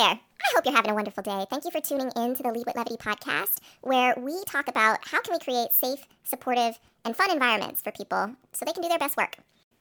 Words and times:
there. 0.00 0.18
I 0.18 0.52
hope 0.54 0.64
you're 0.64 0.74
having 0.74 0.92
a 0.92 0.94
wonderful 0.94 1.22
day. 1.22 1.44
Thank 1.50 1.66
you 1.66 1.70
for 1.70 1.80
tuning 1.80 2.10
in 2.16 2.34
to 2.34 2.42
the 2.42 2.50
Lead 2.50 2.64
with 2.64 2.74
Levity 2.74 2.96
podcast, 2.96 3.58
where 3.82 4.14
we 4.16 4.42
talk 4.44 4.66
about 4.66 4.98
how 5.02 5.20
can 5.20 5.34
we 5.34 5.38
create 5.38 5.74
safe, 5.74 6.06
supportive, 6.24 6.78
and 7.04 7.14
fun 7.14 7.30
environments 7.30 7.82
for 7.82 7.92
people 7.92 8.34
so 8.52 8.64
they 8.64 8.72
can 8.72 8.82
do 8.82 8.88
their 8.88 8.98
best 8.98 9.18
work. 9.18 9.36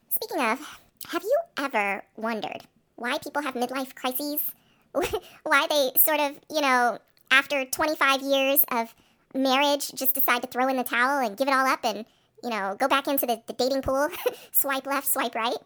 Speaking 0.09 0.43
of, 0.43 0.81
have 1.11 1.23
you 1.23 1.37
ever 1.57 2.03
wondered 2.17 2.63
why 2.97 3.17
people 3.19 3.41
have 3.41 3.53
midlife 3.53 3.95
crises? 3.95 4.51
why 5.43 5.67
they 5.69 5.97
sort 5.97 6.19
of, 6.19 6.37
you 6.53 6.59
know, 6.59 6.97
after 7.31 7.63
25 7.63 8.21
years 8.21 8.59
of 8.71 8.93
marriage, 9.33 9.89
just 9.93 10.15
decide 10.15 10.41
to 10.41 10.49
throw 10.49 10.67
in 10.67 10.75
the 10.75 10.83
towel 10.83 11.25
and 11.25 11.37
give 11.37 11.47
it 11.47 11.53
all 11.53 11.65
up 11.65 11.85
and, 11.85 12.05
you 12.43 12.49
know, 12.49 12.75
go 12.77 12.89
back 12.89 13.07
into 13.07 13.25
the, 13.25 13.41
the 13.47 13.53
dating 13.53 13.83
pool, 13.83 14.09
swipe 14.51 14.85
left, 14.85 15.07
swipe 15.07 15.35
right? 15.35 15.57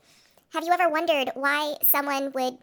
Have 0.51 0.63
you 0.63 0.71
ever 0.71 0.89
wondered 0.89 1.31
why 1.33 1.77
someone 1.81 2.31
would 2.33 2.59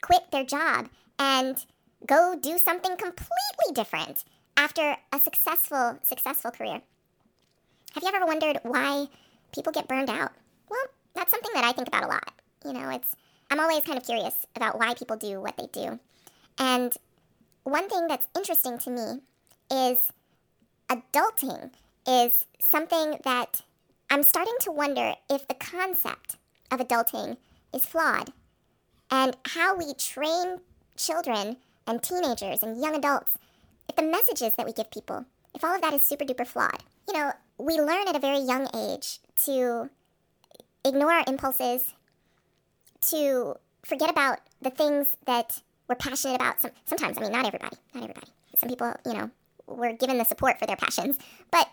quit 0.00 0.30
their 0.30 0.44
job 0.44 0.88
and 1.18 1.64
go 2.06 2.38
do 2.40 2.58
something 2.58 2.96
completely 2.96 3.72
different 3.74 4.24
after 4.56 4.96
a 5.12 5.18
successful, 5.18 5.98
successful 6.02 6.50
career? 6.50 6.82
Have 7.94 8.02
you 8.02 8.08
ever 8.08 8.26
wondered 8.26 8.60
why 8.62 9.06
people 9.52 9.72
get 9.72 9.88
burned 9.88 10.10
out? 10.10 10.32
Well, 10.70 10.84
that's 11.14 11.30
something 11.30 11.50
that 11.54 11.64
I 11.64 11.72
think 11.72 11.88
about 11.88 12.04
a 12.04 12.08
lot. 12.08 12.32
You 12.64 12.72
know, 12.72 12.90
it's 12.90 13.16
I'm 13.50 13.60
always 13.60 13.84
kind 13.84 13.98
of 13.98 14.04
curious 14.04 14.46
about 14.54 14.78
why 14.78 14.94
people 14.94 15.16
do 15.16 15.40
what 15.40 15.56
they 15.56 15.66
do. 15.72 15.98
And 16.58 16.94
one 17.64 17.88
thing 17.88 18.06
that's 18.06 18.28
interesting 18.36 18.78
to 18.78 18.90
me 18.90 19.20
is 19.70 20.12
adulting 20.88 21.70
is 22.06 22.44
something 22.60 23.16
that 23.24 23.62
I'm 24.10 24.22
starting 24.22 24.54
to 24.60 24.72
wonder 24.72 25.14
if 25.30 25.46
the 25.48 25.54
concept 25.54 26.36
of 26.70 26.80
adulting 26.80 27.36
is 27.72 27.84
flawed 27.84 28.32
and 29.10 29.36
how 29.46 29.76
we 29.76 29.94
train 29.94 30.60
children 30.96 31.56
and 31.86 32.02
teenagers 32.02 32.62
and 32.62 32.80
young 32.80 32.94
adults, 32.94 33.38
if 33.88 33.96
the 33.96 34.02
messages 34.02 34.54
that 34.56 34.66
we 34.66 34.72
give 34.72 34.90
people, 34.90 35.24
if 35.54 35.64
all 35.64 35.74
of 35.74 35.80
that 35.80 35.94
is 35.94 36.02
super 36.02 36.24
duper 36.24 36.46
flawed. 36.46 36.82
You 37.06 37.14
know, 37.14 37.32
we 37.58 37.74
learn 37.74 38.06
at 38.06 38.16
a 38.16 38.20
very 38.20 38.40
young 38.40 38.68
age 38.74 39.20
to 39.44 39.88
ignore 40.84 41.12
our 41.12 41.24
impulses, 41.26 41.94
to 43.10 43.54
forget 43.84 44.10
about 44.10 44.40
the 44.60 44.70
things 44.70 45.16
that 45.26 45.62
we're 45.88 45.94
passionate 45.94 46.36
about. 46.36 46.60
Some, 46.60 46.72
sometimes, 46.84 47.16
I 47.18 47.22
mean, 47.22 47.32
not 47.32 47.46
everybody, 47.46 47.76
not 47.94 48.04
everybody. 48.04 48.28
Some 48.56 48.68
people, 48.68 48.94
you 49.06 49.14
know, 49.14 49.30
were 49.66 49.92
given 49.92 50.18
the 50.18 50.24
support 50.24 50.58
for 50.58 50.66
their 50.66 50.76
passions, 50.76 51.18
but 51.50 51.68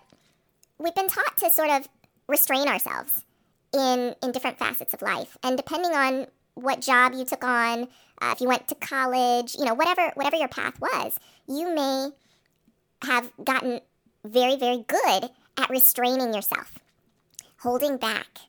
we've 0.77 0.95
been 0.95 1.07
taught 1.07 1.37
to 1.37 1.49
sort 1.49 1.69
of 1.69 1.87
restrain 2.27 2.67
ourselves 2.67 3.23
in 3.73 4.15
in 4.23 4.31
different 4.31 4.57
facets 4.57 4.93
of 4.93 5.01
life, 5.01 5.37
and 5.43 5.57
depending 5.57 5.91
on 5.91 6.27
what 6.55 6.81
job 6.81 7.13
you 7.13 7.25
took 7.25 7.43
on, 7.43 7.83
uh, 8.21 8.31
if 8.31 8.41
you 8.41 8.47
went 8.47 8.67
to 8.67 8.75
college, 8.75 9.55
you 9.55 9.65
know, 9.65 9.73
whatever 9.73 10.11
whatever 10.15 10.35
your 10.37 10.47
path 10.47 10.79
was, 10.79 11.19
you 11.47 11.73
may 11.73 12.09
have 13.03 13.31
gotten 13.43 13.81
very 14.23 14.55
very 14.55 14.83
good 14.87 15.29
at 15.57 15.69
restraining 15.69 16.33
yourself, 16.33 16.79
holding 17.59 17.97
back, 17.97 18.39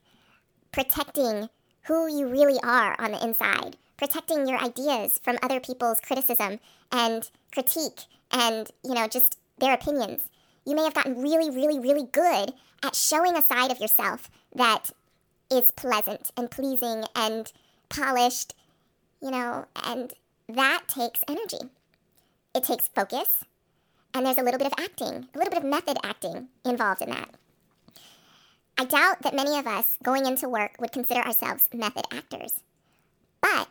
protecting 0.72 1.48
who 1.86 2.08
you 2.08 2.28
really 2.28 2.58
are 2.62 3.00
on 3.00 3.12
the 3.12 3.24
inside, 3.24 3.76
protecting 3.96 4.46
your 4.46 4.62
ideas 4.62 5.20
from 5.22 5.38
other 5.42 5.60
people's 5.60 6.00
criticism 6.00 6.58
and 6.90 7.30
critique 7.52 8.02
and, 8.30 8.70
you 8.84 8.94
know, 8.94 9.06
just 9.06 9.38
their 9.58 9.74
opinions. 9.74 10.28
You 10.64 10.74
may 10.74 10.82
have 10.82 10.94
gotten 10.94 11.22
really, 11.22 11.48
really, 11.50 11.78
really 11.78 12.08
good 12.10 12.52
at 12.82 12.96
showing 12.96 13.36
a 13.36 13.42
side 13.42 13.70
of 13.70 13.78
yourself 13.78 14.30
that 14.54 14.90
is 15.50 15.70
pleasant 15.72 16.32
and 16.36 16.50
pleasing 16.50 17.04
and 17.14 17.52
polished, 17.88 18.54
you 19.20 19.30
know, 19.30 19.66
and 19.84 20.12
that 20.48 20.88
takes 20.88 21.20
energy. 21.28 21.70
It 22.54 22.64
takes 22.64 22.88
focus, 22.88 23.44
and 24.14 24.24
there's 24.24 24.38
a 24.38 24.42
little 24.42 24.58
bit 24.58 24.68
of 24.68 24.78
acting, 24.78 25.28
a 25.34 25.38
little 25.38 25.50
bit 25.50 25.58
of 25.58 25.64
method 25.64 25.98
acting 26.02 26.48
involved 26.64 27.02
in 27.02 27.10
that. 27.10 27.30
I 28.78 28.84
doubt 28.84 29.22
that 29.22 29.34
many 29.34 29.58
of 29.58 29.66
us 29.66 29.96
going 30.02 30.26
into 30.26 30.48
work 30.48 30.76
would 30.78 30.92
consider 30.92 31.20
ourselves 31.20 31.68
method 31.72 32.04
actors. 32.12 32.60
But 33.40 33.68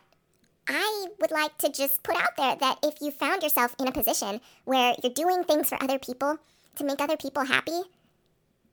I 0.68 1.06
would 1.20 1.30
like 1.30 1.56
to 1.58 1.70
just 1.70 2.02
put 2.02 2.16
out 2.16 2.36
there 2.36 2.56
that 2.56 2.78
if 2.82 3.00
you 3.00 3.10
found 3.10 3.42
yourself 3.42 3.76
in 3.78 3.86
a 3.86 3.92
position 3.92 4.40
where 4.64 4.94
you're 5.02 5.12
doing 5.12 5.44
things 5.44 5.68
for 5.68 5.82
other 5.82 5.98
people 5.98 6.38
to 6.76 6.84
make 6.84 7.00
other 7.00 7.16
people 7.16 7.44
happy, 7.44 7.82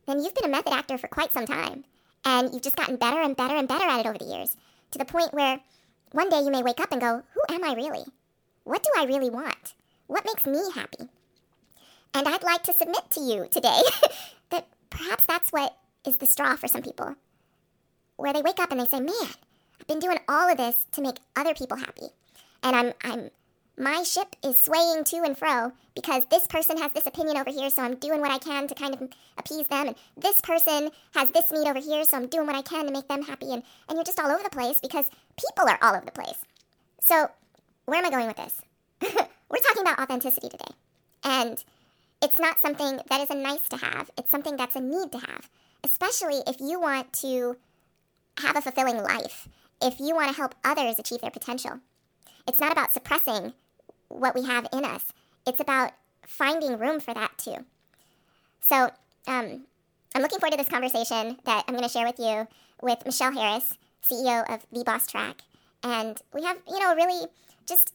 then 0.08 0.24
you've 0.24 0.34
been 0.34 0.46
a 0.46 0.56
method 0.56 0.74
actor 0.74 0.98
for 0.98 1.08
quite 1.08 1.32
some 1.32 1.46
time. 1.46 1.86
And 2.26 2.52
you've 2.52 2.64
just 2.64 2.76
gotten 2.76 2.96
better 2.96 3.22
and 3.22 3.36
better 3.36 3.56
and 3.56 3.68
better 3.68 3.86
at 3.86 4.00
it 4.00 4.06
over 4.08 4.18
the 4.18 4.26
years 4.26 4.58
to 4.94 5.00
the 5.00 5.06
point 5.06 5.34
where 5.34 5.60
one 6.12 6.30
day 6.30 6.40
you 6.40 6.52
may 6.52 6.64
wake 6.64 6.80
up 6.80 6.92
and 6.92 7.02
go, 7.02 7.24
Who 7.34 7.54
am 7.54 7.64
I 7.64 7.74
really? 7.74 8.06
What 8.64 8.84
do 8.84 8.90
I 8.98 9.06
really 9.06 9.30
want? 9.30 9.74
What 10.08 10.26
makes 10.26 10.46
me 10.46 10.60
happy? 10.74 11.10
And 12.14 12.28
I'd 12.28 12.44
like 12.44 12.64
to 12.64 12.74
submit 12.74 13.10
to 13.12 13.20
you 13.20 13.48
today 13.52 13.82
that 14.52 14.68
perhaps 14.90 15.26
that's 15.26 15.52
what 15.52 15.76
is 16.06 16.18
the 16.18 16.28
straw 16.28 16.56
for 16.56 16.68
some 16.68 16.84
people, 16.84 17.16
where 18.16 18.32
they 18.32 18.42
wake 18.42 18.60
up 18.60 18.72
and 18.72 18.80
they 18.80 18.86
say, 18.86 19.00
"Man, 19.00 19.34
I've 19.80 19.88
been 19.88 20.00
doing 20.00 20.20
all 20.30 20.50
of 20.50 20.58
this 20.58 20.86
to 20.92 21.02
make 21.02 21.18
other 21.36 21.56
people 21.56 21.78
happy, 21.78 22.08
and 22.62 22.76
I'm 22.76 22.94
I'm 23.04 23.32
my 23.78 24.04
ship 24.04 24.36
is 24.44 24.62
swaying 24.62 25.04
to 25.06 25.24
and 25.24 25.38
fro 25.38 25.74
because 25.96 26.24
this 26.30 26.48
person 26.48 26.78
has 26.78 26.92
this 26.94 27.08
opinion 27.08 27.38
over 27.38 27.50
here, 27.50 27.70
so 27.70 27.82
I'm 27.82 27.96
doing 27.96 28.22
what 28.22 28.32
I 28.32 28.38
can 28.38 28.68
to 28.68 28.76
kind 28.76 28.94
of 28.94 29.10
appease 29.38 29.68
them, 29.68 29.88
and 29.88 29.96
this 30.18 30.42
person 30.42 30.92
has 31.14 31.30
this 31.30 31.52
need 31.52 31.68
over 31.68 31.80
here, 31.80 32.04
so 32.06 32.18
I'm 32.18 32.28
doing 32.28 32.48
what 32.48 32.56
I 32.56 32.62
can 32.62 32.86
to 32.86 32.92
make 32.92 33.08
them 33.08 33.24
happy, 33.24 33.52
and, 33.52 33.64
and 33.88 33.96
you're 33.96 34.04
just 34.04 34.20
all 34.20 34.32
over 34.32 34.44
the 34.44 34.50
place 34.50 34.80
because 34.82 35.06
people 35.38 35.68
are 35.68 35.80
all 35.82 35.96
over 35.96 36.06
the 36.06 36.12
place. 36.12 36.44
So, 37.00 37.30
where 37.86 38.00
am 38.00 38.06
I 38.06 38.10
going 38.10 38.28
with 38.28 38.38
this? 38.38 38.62
We're 39.50 39.58
talking 39.58 39.82
about 39.82 40.00
authenticity 40.00 40.50
today. 40.50 40.74
And 41.24 41.64
it's 42.22 42.40
not 42.40 42.60
something 42.60 43.00
that 43.10 43.22
is 43.22 43.30
a 43.30 43.36
nice 43.36 43.68
to 43.70 43.78
have, 43.78 44.10
it's 44.18 44.32
something 44.32 44.56
that's 44.56 44.76
a 44.76 44.82
need 44.82 45.12
to 45.12 45.20
have 45.20 45.50
especially 45.84 46.42
if 46.48 46.60
you 46.60 46.80
want 46.80 47.12
to 47.14 47.58
have 48.40 48.56
a 48.56 48.62
fulfilling 48.62 48.98
life, 48.98 49.48
if 49.82 50.00
you 50.00 50.16
want 50.16 50.30
to 50.30 50.36
help 50.36 50.56
others 50.64 50.98
achieve 50.98 51.22
their 51.22 51.32
potential. 51.32 51.80
It's 52.48 52.60
not 52.60 52.72
about 52.72 52.92
suppressing 52.92 53.54
what 54.14 54.36
we 54.36 54.46
have 54.46 54.68
in 54.72 54.86
us, 54.86 55.12
it's 55.46 55.60
about 55.60 55.92
finding 56.26 56.78
room 56.78 57.00
for 57.00 57.14
that 57.14 57.38
too. 57.38 57.66
So, 58.62 58.92
um, 59.28 59.66
I'm 60.16 60.22
looking 60.22 60.40
forward 60.40 60.52
to 60.52 60.58
this 60.58 60.70
conversation 60.70 61.38
that 61.46 61.66
I'm 61.68 61.74
going 61.74 61.88
to 61.88 61.90
share 61.90 62.06
with 62.06 62.20
you 62.20 62.48
with 62.82 63.06
Michelle 63.06 63.32
Harris, 63.32 63.78
CEO 64.08 64.44
of 64.54 64.66
The 64.72 64.84
Boss 64.84 65.08
Track. 65.08 65.42
And 65.84 66.22
we 66.34 66.44
have, 66.44 66.58
you 66.68 66.80
know, 66.80 66.96
really 66.96 67.28
just 67.68 67.94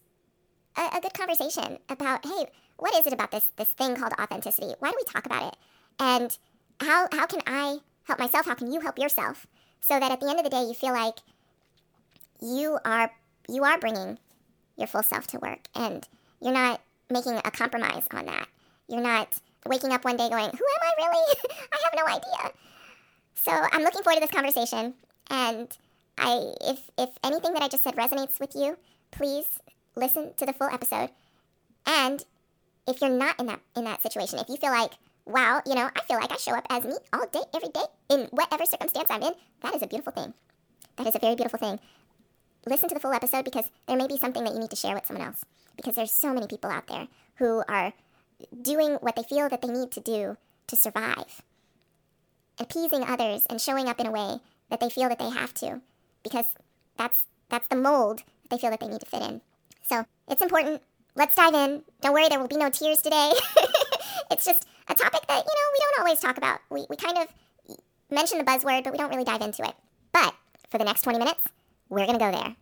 a, 0.76 0.96
a 0.96 1.00
good 1.00 1.14
conversation 1.14 1.78
about, 1.88 2.24
hey, 2.24 2.46
what 2.76 2.94
is 2.94 3.06
it 3.06 3.12
about 3.12 3.30
this, 3.30 3.52
this 3.56 3.68
thing 3.68 3.94
called 3.96 4.12
authenticity? 4.20 4.74
Why 4.80 4.90
do 4.90 4.96
we 4.98 5.12
talk 5.12 5.26
about 5.26 5.52
it? 5.52 5.56
And 6.00 6.36
how 6.80 7.08
how 7.12 7.26
can 7.26 7.40
I 7.46 7.78
help 8.04 8.18
myself? 8.18 8.46
How 8.46 8.54
can 8.54 8.72
you 8.72 8.80
help 8.80 8.98
yourself? 8.98 9.46
So 9.80 9.98
that 9.98 10.10
at 10.10 10.20
the 10.20 10.28
end 10.28 10.38
of 10.38 10.44
the 10.44 10.50
day, 10.50 10.62
you 10.62 10.74
feel 10.74 10.92
like 10.92 11.18
you 12.40 12.78
are 12.84 13.10
you 13.48 13.64
are 13.64 13.78
bringing 13.78 14.18
your 14.78 14.86
full 14.86 15.02
self 15.02 15.26
to 15.28 15.38
work, 15.38 15.68
and 15.74 16.06
you're 16.40 16.52
not 16.52 16.80
making 17.10 17.36
a 17.36 17.50
compromise 17.50 18.06
on 18.12 18.26
that. 18.26 18.48
You're 18.88 19.02
not 19.02 19.40
waking 19.66 19.92
up 19.92 20.04
one 20.04 20.16
day 20.16 20.28
going, 20.28 20.50
"Who 20.50 20.64
am 20.64 20.82
I 20.82 20.92
really? 20.98 21.38
I 21.72 21.78
have 21.84 21.94
no 21.96 22.06
idea." 22.06 22.52
So 23.34 23.52
I'm 23.52 23.82
looking 23.82 24.02
forward 24.02 24.20
to 24.20 24.26
this 24.26 24.30
conversation, 24.30 24.94
and 25.30 25.76
I 26.16 26.54
if 26.62 26.90
if 26.96 27.10
anything 27.24 27.52
that 27.54 27.62
I 27.62 27.68
just 27.68 27.82
said 27.84 27.96
resonates 27.96 28.40
with 28.40 28.54
you, 28.54 28.78
please 29.10 29.46
listen 29.96 30.32
to 30.36 30.46
the 30.46 30.52
full 30.52 30.68
episode. 30.68 31.10
And 31.86 32.24
if 32.86 33.00
you're 33.00 33.10
not 33.10 33.38
in 33.38 33.46
that 33.46 33.60
in 33.76 33.84
that 33.84 34.02
situation, 34.02 34.38
if 34.38 34.48
you 34.48 34.56
feel 34.56 34.70
like 34.70 34.92
wow, 35.28 35.60
you 35.66 35.74
know, 35.74 35.90
I 35.94 36.00
feel 36.04 36.16
like 36.16 36.32
I 36.32 36.36
show 36.36 36.54
up 36.56 36.66
as 36.70 36.84
me 36.84 36.94
all 37.12 37.26
day, 37.26 37.42
every 37.54 37.68
day, 37.68 37.84
in 38.10 38.28
whatever 38.30 38.64
circumstance 38.64 39.08
I'm 39.10 39.22
in. 39.22 39.34
That 39.62 39.74
is 39.74 39.82
a 39.82 39.86
beautiful 39.86 40.12
thing. 40.12 40.32
That 40.96 41.06
is 41.06 41.14
a 41.14 41.18
very 41.18 41.34
beautiful 41.34 41.58
thing. 41.58 41.78
Listen 42.66 42.88
to 42.88 42.94
the 42.94 43.00
full 43.00 43.12
episode 43.12 43.44
because 43.44 43.70
there 43.86 43.96
may 43.96 44.06
be 44.06 44.18
something 44.18 44.44
that 44.44 44.52
you 44.52 44.60
need 44.60 44.70
to 44.70 44.76
share 44.76 44.94
with 44.94 45.06
someone 45.06 45.26
else. 45.26 45.44
Because 45.76 45.94
there's 45.94 46.12
so 46.12 46.34
many 46.34 46.46
people 46.46 46.70
out 46.70 46.86
there 46.88 47.08
who 47.36 47.62
are 47.68 47.92
doing 48.60 48.94
what 49.00 49.16
they 49.16 49.22
feel 49.22 49.48
that 49.48 49.62
they 49.62 49.68
need 49.68 49.90
to 49.92 50.00
do 50.00 50.36
to 50.66 50.76
survive, 50.76 51.42
appeasing 52.58 53.04
others 53.04 53.46
and 53.48 53.60
showing 53.60 53.88
up 53.88 54.00
in 54.00 54.06
a 54.06 54.10
way 54.10 54.38
that 54.70 54.80
they 54.80 54.90
feel 54.90 55.08
that 55.08 55.18
they 55.18 55.30
have 55.30 55.54
to, 55.54 55.80
because 56.22 56.46
that's 56.96 57.26
that's 57.48 57.68
the 57.68 57.76
mold 57.76 58.18
that 58.18 58.50
they 58.50 58.58
feel 58.58 58.70
that 58.70 58.80
they 58.80 58.88
need 58.88 59.00
to 59.00 59.06
fit 59.06 59.22
in. 59.22 59.40
So 59.88 60.04
it's 60.28 60.42
important. 60.42 60.82
Let's 61.14 61.34
dive 61.34 61.54
in. 61.54 61.82
Don't 62.00 62.12
worry, 62.12 62.28
there 62.28 62.38
will 62.38 62.48
be 62.48 62.56
no 62.56 62.70
tears 62.70 63.02
today. 63.02 63.32
it's 64.30 64.44
just 64.44 64.66
a 64.88 64.94
topic 64.94 65.26
that, 65.26 65.36
you 65.36 65.42
know, 65.44 65.68
we 65.72 65.78
don't 65.80 65.98
always 66.00 66.20
talk 66.20 66.36
about. 66.36 66.60
We, 66.70 66.86
we 66.90 66.96
kind 66.96 67.18
of 67.18 67.26
mention 68.10 68.38
the 68.38 68.44
buzzword, 68.44 68.84
but 68.84 68.92
we 68.92 68.98
don't 68.98 69.10
really 69.10 69.24
dive 69.24 69.40
into 69.40 69.64
it. 69.64 69.74
But 70.12 70.34
for 70.70 70.78
the 70.78 70.84
next 70.84 71.02
20 71.02 71.18
minutes, 71.18 71.42
we're 71.88 72.06
to 72.06 72.18
go 72.18 72.30
there. 72.30 72.56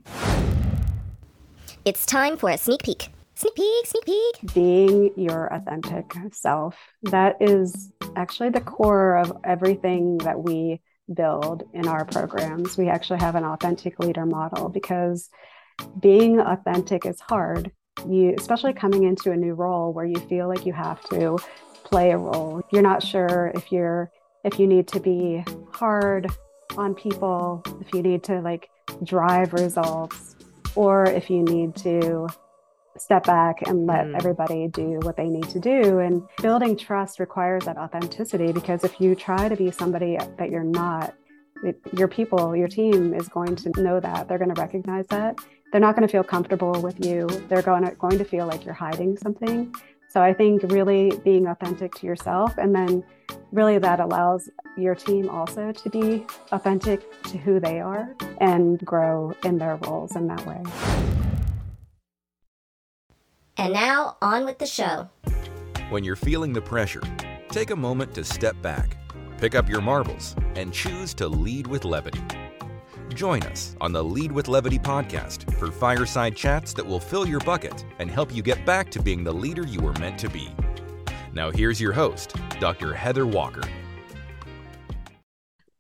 It's 1.84 2.06
time 2.06 2.36
for 2.36 2.50
a 2.50 2.58
sneak 2.58 2.82
peek. 2.82 3.08
Sneak 3.34 3.54
peek, 3.54 3.86
sneak 3.86 4.04
peek. 4.04 4.54
Being 4.54 5.10
your 5.16 5.52
authentic 5.52 6.12
self. 6.32 6.76
That 7.02 7.36
is 7.40 7.92
actually 8.16 8.50
the 8.50 8.60
core 8.60 9.16
of 9.16 9.36
everything 9.44 10.18
that 10.18 10.42
we 10.42 10.80
build 11.12 11.64
in 11.74 11.86
our 11.86 12.04
programs. 12.04 12.76
We 12.76 12.88
actually 12.88 13.20
have 13.20 13.34
an 13.34 13.44
authentic 13.44 13.98
leader 13.98 14.26
model 14.26 14.68
because 14.68 15.28
being 16.00 16.40
authentic 16.40 17.04
is 17.06 17.20
hard 17.20 17.70
you 18.08 18.34
especially 18.38 18.72
coming 18.72 19.04
into 19.04 19.32
a 19.32 19.36
new 19.36 19.54
role 19.54 19.92
where 19.92 20.04
you 20.04 20.18
feel 20.28 20.48
like 20.48 20.66
you 20.66 20.72
have 20.72 21.02
to 21.08 21.38
play 21.84 22.10
a 22.10 22.18
role. 22.18 22.62
You're 22.72 22.82
not 22.82 23.02
sure 23.02 23.52
if 23.54 23.72
you're 23.72 24.10
if 24.44 24.58
you 24.58 24.66
need 24.66 24.86
to 24.88 25.00
be 25.00 25.44
hard 25.72 26.30
on 26.76 26.94
people, 26.94 27.62
if 27.80 27.92
you 27.92 28.02
need 28.02 28.22
to 28.24 28.40
like 28.40 28.68
drive 29.02 29.52
results, 29.52 30.36
or 30.74 31.04
if 31.06 31.30
you 31.30 31.42
need 31.42 31.74
to 31.76 32.28
step 32.98 33.24
back 33.24 33.62
and 33.66 33.86
let 33.86 34.06
mm. 34.06 34.16
everybody 34.16 34.68
do 34.68 34.98
what 35.02 35.16
they 35.16 35.28
need 35.28 35.48
to 35.50 35.60
do. 35.60 35.98
And 35.98 36.22
building 36.42 36.76
trust 36.76 37.18
requires 37.18 37.64
that 37.64 37.76
authenticity 37.76 38.52
because 38.52 38.84
if 38.84 39.00
you 39.00 39.14
try 39.14 39.48
to 39.48 39.56
be 39.56 39.70
somebody 39.70 40.18
that 40.38 40.50
you're 40.50 40.64
not, 40.64 41.14
it, 41.64 41.80
your 41.96 42.08
people, 42.08 42.54
your 42.54 42.68
team 42.68 43.14
is 43.14 43.28
going 43.28 43.56
to 43.56 43.70
know 43.80 44.00
that. 44.00 44.28
They're 44.28 44.38
going 44.38 44.54
to 44.54 44.60
recognize 44.60 45.06
that. 45.08 45.38
They're 45.72 45.80
not 45.80 45.96
going 45.96 46.06
to 46.06 46.12
feel 46.12 46.24
comfortable 46.24 46.80
with 46.80 47.04
you. 47.04 47.26
They're 47.48 47.62
going 47.62 47.84
to, 47.84 47.94
going 47.96 48.18
to 48.18 48.24
feel 48.24 48.46
like 48.46 48.64
you're 48.64 48.74
hiding 48.74 49.16
something. 49.16 49.74
So 50.08 50.22
I 50.22 50.32
think 50.32 50.62
really 50.64 51.12
being 51.24 51.46
authentic 51.46 51.94
to 51.96 52.06
yourself 52.06 52.56
and 52.58 52.74
then 52.74 53.04
really 53.52 53.78
that 53.78 54.00
allows 54.00 54.48
your 54.76 54.94
team 54.94 55.28
also 55.28 55.72
to 55.72 55.90
be 55.90 56.26
authentic 56.52 57.22
to 57.24 57.38
who 57.38 57.60
they 57.60 57.80
are 57.80 58.14
and 58.40 58.78
grow 58.84 59.34
in 59.44 59.58
their 59.58 59.76
roles 59.76 60.14
in 60.16 60.26
that 60.28 60.46
way. 60.46 60.62
And 63.58 63.72
now, 63.72 64.18
on 64.20 64.44
with 64.44 64.58
the 64.58 64.66
show. 64.66 65.08
When 65.88 66.04
you're 66.04 66.14
feeling 66.14 66.52
the 66.52 66.60
pressure, 66.60 67.00
take 67.48 67.70
a 67.70 67.76
moment 67.76 68.14
to 68.14 68.24
step 68.24 68.60
back, 68.60 68.98
pick 69.38 69.54
up 69.54 69.68
your 69.68 69.80
marbles, 69.80 70.36
and 70.56 70.72
choose 70.72 71.14
to 71.14 71.26
lead 71.26 71.66
with 71.66 71.86
levity. 71.86 72.22
Join 73.16 73.42
us 73.44 73.74
on 73.80 73.92
the 73.92 74.04
Lead 74.04 74.30
with 74.30 74.46
Levity 74.46 74.78
podcast 74.78 75.50
for 75.54 75.72
fireside 75.72 76.36
chats 76.36 76.74
that 76.74 76.86
will 76.86 77.00
fill 77.00 77.26
your 77.26 77.40
bucket 77.40 77.82
and 77.98 78.10
help 78.10 78.34
you 78.34 78.42
get 78.42 78.66
back 78.66 78.90
to 78.90 79.02
being 79.02 79.24
the 79.24 79.32
leader 79.32 79.66
you 79.66 79.80
were 79.80 79.94
meant 79.94 80.18
to 80.18 80.28
be. 80.28 80.50
Now, 81.32 81.50
here's 81.50 81.80
your 81.80 81.94
host, 81.94 82.36
Dr. 82.60 82.92
Heather 82.92 83.26
Walker. 83.26 83.62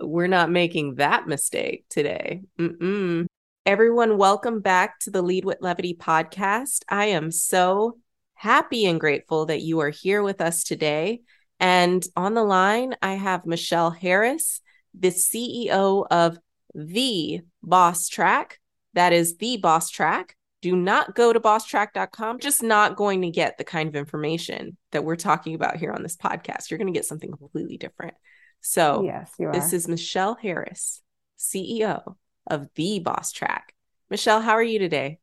We're 0.00 0.28
not 0.28 0.50
making 0.50 0.94
that 0.94 1.28
mistake 1.28 1.84
today. 1.90 2.40
Mm-mm. 2.58 3.26
Everyone, 3.66 4.16
welcome 4.16 4.60
back 4.60 4.98
to 5.00 5.10
the 5.10 5.20
Lead 5.20 5.44
with 5.44 5.58
Levity 5.60 5.92
podcast. 5.92 6.84
I 6.88 7.06
am 7.06 7.30
so 7.30 7.98
happy 8.32 8.86
and 8.86 8.98
grateful 8.98 9.44
that 9.46 9.60
you 9.60 9.80
are 9.80 9.90
here 9.90 10.22
with 10.22 10.40
us 10.40 10.64
today. 10.64 11.20
And 11.60 12.02
on 12.16 12.32
the 12.32 12.44
line, 12.44 12.96
I 13.02 13.12
have 13.12 13.44
Michelle 13.44 13.90
Harris, 13.90 14.62
the 14.98 15.08
CEO 15.08 16.06
of 16.10 16.38
The 16.76 17.40
Boss 17.62 18.08
Track. 18.08 18.60
That 18.92 19.12
is 19.12 19.36
The 19.36 19.56
Boss 19.56 19.90
Track. 19.90 20.36
Do 20.60 20.76
not 20.76 21.14
go 21.14 21.32
to 21.32 21.40
bosstrack.com. 21.40 22.38
Just 22.38 22.62
not 22.62 22.96
going 22.96 23.22
to 23.22 23.30
get 23.30 23.56
the 23.56 23.64
kind 23.64 23.88
of 23.88 23.96
information 23.96 24.76
that 24.92 25.04
we're 25.04 25.16
talking 25.16 25.54
about 25.54 25.76
here 25.76 25.92
on 25.92 26.02
this 26.02 26.16
podcast. 26.16 26.70
You're 26.70 26.78
going 26.78 26.92
to 26.92 26.98
get 26.98 27.04
something 27.04 27.30
completely 27.30 27.76
different. 27.78 28.14
So, 28.60 29.04
yes, 29.04 29.30
this 29.38 29.72
is 29.72 29.88
Michelle 29.88 30.34
Harris, 30.34 31.02
CEO 31.38 32.16
of 32.46 32.68
the 32.74 32.98
Boss 32.98 33.32
Track. 33.32 33.74
Michelle, 34.10 34.40
how 34.40 34.52
are 34.52 34.62
you 34.62 34.78
today? 34.78 35.18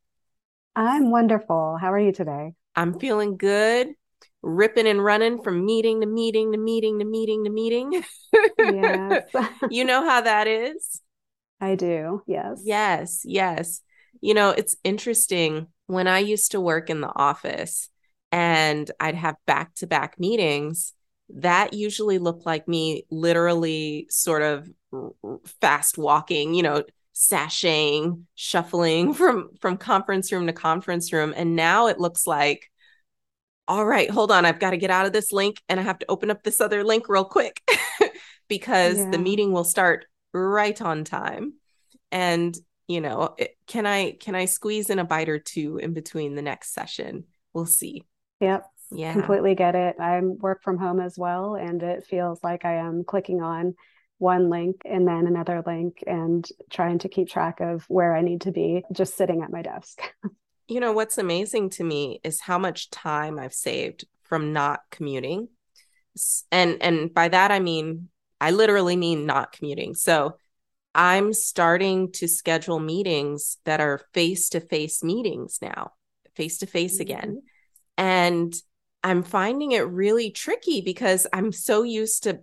I'm 0.75 1.11
wonderful. 1.11 1.77
How 1.79 1.91
are 1.91 1.99
you 1.99 2.13
today? 2.13 2.53
I'm 2.75 2.99
feeling 2.99 3.37
good, 3.37 3.89
ripping 4.41 4.87
and 4.87 5.03
running 5.03 5.41
from 5.41 5.65
meeting 5.65 6.01
to 6.01 6.07
meeting 6.07 6.51
to 6.53 6.57
meeting 6.57 6.99
to 6.99 7.05
meeting 7.05 7.43
to 7.43 7.49
meeting. 7.49 8.03
Yes. 8.57 9.23
you 9.69 9.83
know 9.83 10.07
how 10.07 10.21
that 10.21 10.47
is? 10.47 11.01
I 11.63 11.75
do. 11.75 12.21
Yes. 12.27 12.61
Yes. 12.65 13.21
Yes. 13.23 13.81
You 14.19 14.33
know, 14.33 14.49
it's 14.49 14.75
interesting 14.83 15.67
when 15.87 16.07
I 16.07 16.19
used 16.19 16.51
to 16.51 16.59
work 16.59 16.89
in 16.89 16.99
the 16.99 17.11
office 17.15 17.89
and 18.33 18.91
I'd 18.99 19.15
have 19.15 19.37
back 19.47 19.73
to 19.75 19.87
back 19.87 20.19
meetings, 20.19 20.91
that 21.29 21.73
usually 21.73 22.17
looked 22.17 22.45
like 22.45 22.67
me 22.67 23.05
literally 23.09 24.07
sort 24.09 24.41
of 24.41 24.69
fast 25.61 25.97
walking, 25.97 26.53
you 26.53 26.63
know, 26.63 26.83
sashaying, 27.15 28.23
shuffling 28.35 29.13
from 29.19 29.51
from 29.61 29.77
conference 29.77 30.33
room 30.33 30.47
to 30.47 30.53
conference 30.53 31.13
room, 31.13 31.33
and 31.35 31.55
now 31.55 31.87
it 31.87 31.97
looks 31.99 32.27
like, 32.27 32.69
all 33.69 33.85
right, 33.85 34.09
hold 34.09 34.31
on, 34.31 34.45
I've 34.45 34.59
got 34.59 34.71
to 34.71 34.77
get 34.77 34.91
out 34.91 35.05
of 35.05 35.13
this 35.13 35.31
link, 35.31 35.61
and 35.69 35.79
I 35.79 35.83
have 35.83 35.99
to 35.99 36.05
open 36.09 36.29
up 36.29 36.43
this 36.43 36.59
other 36.59 36.83
link 36.83 37.07
real 37.07 37.25
quick 37.25 37.61
because 38.49 38.97
yeah. 38.97 39.11
the 39.11 39.17
meeting 39.17 39.53
will 39.53 39.63
start 39.63 40.05
right 40.33 40.79
on 40.81 41.03
time, 41.03 41.53
and 42.11 42.55
you 42.87 43.01
know, 43.01 43.35
it, 43.37 43.55
can 43.67 43.85
I 43.85 44.11
can 44.11 44.35
I 44.35 44.45
squeeze 44.45 44.89
in 44.89 44.99
a 44.99 45.05
bite 45.05 45.29
or 45.29 45.39
two 45.39 45.77
in 45.77 45.93
between 45.93 46.35
the 46.35 46.41
next 46.41 46.73
session? 46.73 47.25
We'll 47.53 47.65
see. 47.65 48.03
Yep. 48.41 48.65
Yeah. 48.91 49.13
Completely 49.13 49.55
get 49.55 49.75
it. 49.75 49.95
I 49.99 50.19
work 50.19 50.61
from 50.63 50.77
home 50.77 50.99
as 50.99 51.17
well, 51.17 51.55
and 51.55 51.81
it 51.81 52.05
feels 52.05 52.43
like 52.43 52.65
I 52.65 52.75
am 52.75 53.03
clicking 53.03 53.41
on 53.41 53.75
one 54.17 54.49
link 54.49 54.81
and 54.85 55.07
then 55.07 55.27
another 55.27 55.63
link 55.65 56.03
and 56.07 56.47
trying 56.69 56.99
to 56.99 57.09
keep 57.09 57.27
track 57.27 57.59
of 57.59 57.83
where 57.89 58.15
I 58.15 58.21
need 58.21 58.41
to 58.41 58.51
be 58.51 58.83
just 58.91 59.17
sitting 59.17 59.41
at 59.41 59.51
my 59.51 59.61
desk. 59.61 60.01
you 60.67 60.79
know, 60.79 60.93
what's 60.93 61.17
amazing 61.17 61.71
to 61.71 61.83
me 61.83 62.19
is 62.23 62.39
how 62.39 62.57
much 62.57 62.89
time 62.89 63.39
I've 63.39 63.53
saved 63.53 64.05
from 64.21 64.53
not 64.53 64.81
commuting. 64.91 65.49
And 66.51 66.81
and 66.81 67.13
by 67.13 67.27
that 67.29 67.51
I 67.51 67.59
mean 67.59 68.09
I 68.43 68.51
literally 68.51 68.95
mean 68.95 69.25
not 69.25 69.53
commuting. 69.53 69.95
So 69.95 70.37
I'm 70.93 71.33
starting 71.33 72.11
to 72.13 72.27
schedule 72.27 72.79
meetings 72.79 73.57
that 73.65 73.79
are 73.79 74.01
face-to-face 74.13 75.03
meetings 75.03 75.59
now, 75.61 75.93
face-to-face 76.35 76.95
mm-hmm. 76.95 77.01
again. 77.01 77.41
And 77.97 78.53
I'm 79.03 79.23
finding 79.23 79.71
it 79.71 79.87
really 79.87 80.31
tricky 80.31 80.81
because 80.81 81.25
I'm 81.33 81.51
so 81.51 81.83
used 81.83 82.23
to 82.23 82.41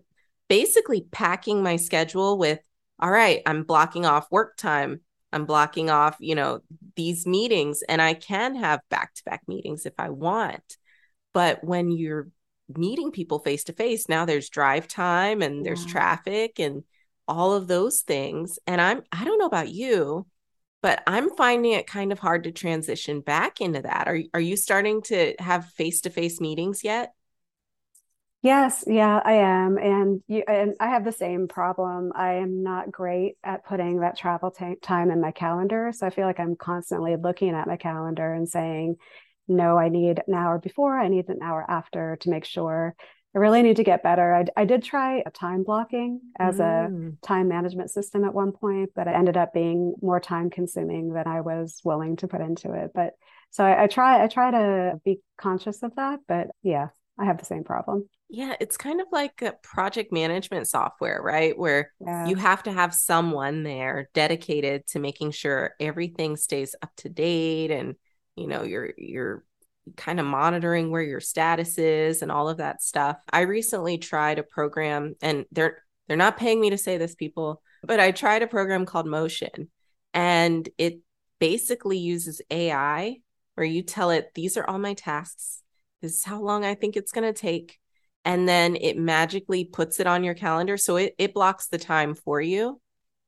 basically 0.49 1.07
packing 1.13 1.63
my 1.63 1.77
schedule 1.77 2.37
with 2.37 2.59
all 2.99 3.11
right 3.11 3.41
i'm 3.47 3.63
blocking 3.63 4.05
off 4.05 4.27
work 4.31 4.57
time 4.57 5.01
i'm 5.33 5.47
blocking 5.47 5.91
off 5.91 6.17
you 6.19 6.35
know 6.35 6.61
these 6.97 7.27
meetings 7.27 7.83
and 7.89 8.03
i 8.03 8.13
can 8.13 8.57
have 8.57 8.81
back 8.91 9.15
to 9.15 9.23
back 9.25 9.43
meetings 9.47 9.87
if 9.87 9.95
i 9.99 10.11
want 10.11 10.77
but 11.33 11.63
when 11.63 11.91
you're 11.91 12.29
meeting 12.77 13.11
people 13.11 13.39
face 13.39 13.65
to 13.65 13.73
face 13.73 14.09
now 14.09 14.25
there's 14.25 14.49
drive 14.49 14.89
time 14.89 15.43
and 15.43 15.65
there's 15.65 15.85
yeah. 15.85 15.93
traffic 15.93 16.59
and 16.59 16.83
all 17.29 17.53
of 17.53 17.69
those 17.69 18.03
things 18.03 18.59
and 18.67 18.81
i'm 18.81 19.03
i 19.13 19.25
don't 19.25 19.39
know 19.39 19.47
about 19.47 19.69
you 19.69 20.27
but 20.83 21.03
i'm 21.07 21.31
finding 21.37 21.73
it 21.73 21.87
kind 21.87 22.13
of 22.13 22.19
hard 22.19 22.45
to 22.45 22.53
transition 22.53 23.21
back 23.21 23.61
into 23.61 23.83
that 23.83 24.09
are, 24.09 24.21
are 24.35 24.41
you 24.41 24.57
starting 24.57 25.03
to 25.03 25.35
have 25.39 25.67
face 25.71 26.01
to 26.03 26.11
face 26.11 26.41
meetings 26.41 26.83
yet 26.83 27.13
Yes, 28.43 28.85
yeah, 28.87 29.21
I 29.23 29.33
am, 29.35 29.77
and 29.77 30.23
you 30.27 30.43
and 30.49 30.75
I 30.81 30.89
have 30.89 31.05
the 31.05 31.13
same 31.13 31.47
problem. 31.47 32.11
I 32.15 32.35
am 32.35 32.63
not 32.63 32.91
great 32.91 33.37
at 33.45 33.67
putting 33.67 34.01
that 34.01 34.17
travel 34.17 34.51
t- 34.51 34.77
time 34.81 35.11
in 35.11 35.21
my 35.21 35.31
calendar, 35.31 35.93
so 35.95 36.07
I 36.07 36.11
feel 36.11 36.25
like 36.25 36.41
I'm 36.41 36.57
constantly 36.57 37.17
looking 37.17 37.51
at 37.51 37.67
my 37.67 37.77
calendar 37.77 38.33
and 38.33 38.49
saying, 38.49 38.97
"No, 39.51 39.77
I 39.77 39.89
need 39.89 40.23
an 40.27 40.35
hour 40.35 40.59
before. 40.59 40.99
I 40.99 41.09
need 41.09 41.29
an 41.29 41.43
hour 41.43 41.65
after 41.69 42.17
to 42.21 42.31
make 42.31 42.45
sure." 42.45 42.95
I 43.35 43.39
really 43.39 43.63
need 43.63 43.77
to 43.77 43.85
get 43.85 44.03
better. 44.03 44.35
I, 44.35 44.45
I 44.57 44.65
did 44.65 44.83
try 44.83 45.23
a 45.25 45.31
time 45.31 45.63
blocking 45.63 46.21
as 46.39 46.57
mm. 46.57 47.13
a 47.13 47.27
time 47.27 47.47
management 47.47 47.91
system 47.91 48.25
at 48.25 48.35
one 48.35 48.51
point, 48.51 48.91
but 48.97 49.07
it 49.07 49.15
ended 49.15 49.37
up 49.37 49.55
being 49.55 49.95
more 50.03 50.19
time 50.19 50.51
consuming 50.51 51.13
than 51.13 51.29
I 51.29 51.41
was 51.41 51.81
willing 51.85 52.17
to 52.17 52.29
put 52.29 52.41
into 52.41 52.73
it. 52.73 52.91
But 52.93 53.13
so 53.51 53.65
I, 53.65 53.85
I 53.85 53.87
try 53.87 54.23
I 54.23 54.27
try 54.27 54.51
to 54.51 55.01
be 55.05 55.21
conscious 55.39 55.83
of 55.85 55.95
that, 55.95 56.21
but 56.27 56.49
yeah, 56.63 56.89
I 57.19 57.25
have 57.27 57.39
the 57.39 57.45
same 57.45 57.63
problem. 57.63 58.09
Yeah, 58.29 58.55
it's 58.61 58.77
kind 58.77 59.01
of 59.01 59.09
like 59.13 59.43
a 59.43 59.55
project 59.63 60.13
management 60.13 60.69
software, 60.69 61.21
right? 61.23 61.57
Where 61.59 61.93
yeah. 62.01 62.27
you 62.27 62.37
have 62.37 62.63
to 62.65 62.73
have 62.73 62.95
someone 62.95 63.63
there 63.63 64.09
dedicated 64.15 64.87
to 64.89 65.01
making 65.01 65.33
sure 65.33 65.75
everything 65.81 66.37
stays 66.37 66.75
up 66.83 66.91
to 66.99 67.09
date 67.09 67.71
and 67.71 67.97
you 68.37 68.47
know, 68.47 68.63
you're 68.63 68.93
you're 68.97 69.45
kind 69.97 70.21
of 70.21 70.27
monitoring 70.27 70.91
where 70.91 71.03
your 71.03 71.21
status 71.21 71.79
is 71.79 72.23
and 72.23 72.31
all 72.31 72.49
of 72.49 72.59
that 72.59 72.83
stuff. 72.83 73.17
I 73.33 73.41
recently 73.41 73.99
tried 73.99 74.39
a 74.39 74.43
program 74.43 75.15
and 75.23 75.47
they're 75.53 75.83
they're 76.09 76.17
not 76.17 76.37
paying 76.37 76.61
me 76.61 76.71
to 76.71 76.79
say 76.79 76.99
this 76.99 77.15
people, 77.15 77.63
but 77.85 78.01
I 78.01 78.11
tried 78.11 78.43
a 78.43 78.49
program 78.49 78.87
called 78.87 79.07
Motion 79.07 79.71
and 80.13 80.69
it 80.77 81.01
basically 81.39 81.99
uses 81.99 82.43
AI 82.51 83.17
where 83.55 83.67
you 83.67 83.83
tell 83.83 84.11
it 84.11 84.31
these 84.35 84.57
are 84.57 84.67
all 84.67 84.79
my 84.79 84.95
tasks. 84.95 85.63
This 86.03 86.15
is 86.15 86.25
how 86.25 86.41
long 86.41 86.65
I 86.65 86.75
think 86.75 86.97
it's 86.97 87.13
going 87.13 87.33
to 87.33 87.39
take 87.39 87.79
and 88.25 88.49
then 88.49 88.77
it 88.77 88.99
magically 88.99 89.65
puts 89.65 90.01
it 90.01 90.07
on 90.07 90.25
your 90.25 90.35
calendar. 90.35 90.77
So 90.77 90.97
it, 90.97 91.15
it 91.19 91.35
blocks 91.35 91.69
the 91.69 91.79
time 91.79 92.15
for 92.15 92.41
you, 92.41 92.81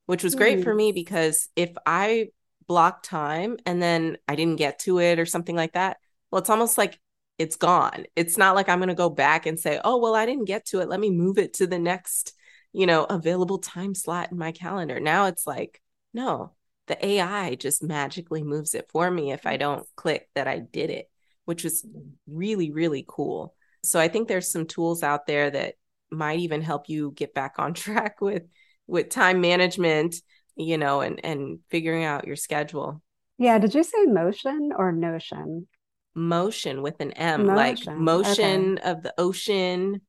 which 0.07 0.23
was 0.23 0.35
great 0.35 0.59
mm. 0.59 0.65
for 0.65 0.75
me 0.75 0.93
because 0.93 1.49
if 1.57 1.71
I 1.87 2.29
block 2.73 3.03
time 3.03 3.59
and 3.67 3.83
then 3.83 4.17
I 4.27 4.35
didn't 4.35 4.57
get 4.57 4.79
to 4.81 4.99
it 4.99 5.19
or 5.19 5.27
something 5.27 5.55
like 5.57 5.75
that, 5.75 5.99
well, 6.31 6.41
it's 6.41 6.51
almost 6.51 6.79
like 6.79 6.99
it's 7.39 7.57
gone. 7.57 8.05
It's 8.17 8.39
not 8.39 8.55
like 8.55 8.69
I'm 8.71 8.79
going 8.79 8.89
to 8.89 8.95
go 8.95 9.11
back 9.11 9.47
and 9.47 9.61
say, 9.61 9.79
oh, 9.85 9.99
well, 9.99 10.15
I 10.15 10.25
didn't 10.27 10.47
get 10.47 10.67
to 10.67 10.81
it. 10.81 10.89
Let 10.89 11.01
me 11.01 11.11
move 11.11 11.39
it 11.39 11.55
to 11.55 11.67
the 11.67 11.79
next, 11.79 12.33
you 12.73 12.87
know, 12.87 13.05
available 13.05 13.59
time 13.59 13.95
slot 13.95 14.33
in 14.33 14.39
my 14.39 14.53
calendar. 14.53 15.01
Now 15.01 15.27
it's 15.27 15.47
like, 15.47 15.83
no, 16.15 16.53
the 16.87 17.05
AI 17.05 17.57
just 17.57 17.83
magically 17.83 18.43
moves 18.43 18.75
it 18.75 18.89
for 18.91 19.11
me 19.11 19.33
if 19.33 19.47
I 19.47 19.57
don't 19.59 19.87
click 19.97 20.29
that 20.35 20.49
I 20.49 20.59
did 20.61 20.91
it. 20.91 21.11
which 21.45 21.65
is 21.65 21.85
really, 22.27 22.71
really 22.71 23.05
cool. 23.07 23.55
So 23.83 23.99
I 24.01 24.09
think 24.09 24.29
there's 24.29 24.51
some 24.51 24.67
tools 24.67 25.03
out 25.03 25.27
there 25.27 25.51
that 25.51 25.75
might 26.11 26.39
even 26.41 26.63
help 26.63 26.89
you 26.89 27.13
get 27.13 27.35
back 27.35 27.55
on 27.59 27.75
track 27.85 28.21
with 28.21 28.45
with 28.87 29.09
time 29.11 29.41
management, 29.41 30.17
you 30.57 30.79
know, 30.79 31.01
and 31.01 31.25
and 31.25 31.61
figuring 31.71 32.05
out 32.05 32.27
your 32.27 32.37
schedule. 32.37 33.03
Yeah, 33.39 33.59
did 33.59 33.75
you 33.75 33.83
say 33.83 34.05
motion 34.07 34.73
or 34.77 34.93
notion? 34.93 35.67
Motion 36.15 36.83
with 36.83 37.01
an 37.01 37.13
M, 37.13 37.47
motion. 37.47 37.57
like 37.57 37.99
motion 37.99 38.79
okay. 38.79 38.91
of 38.91 39.03
the 39.03 39.15
ocean, 39.19 40.03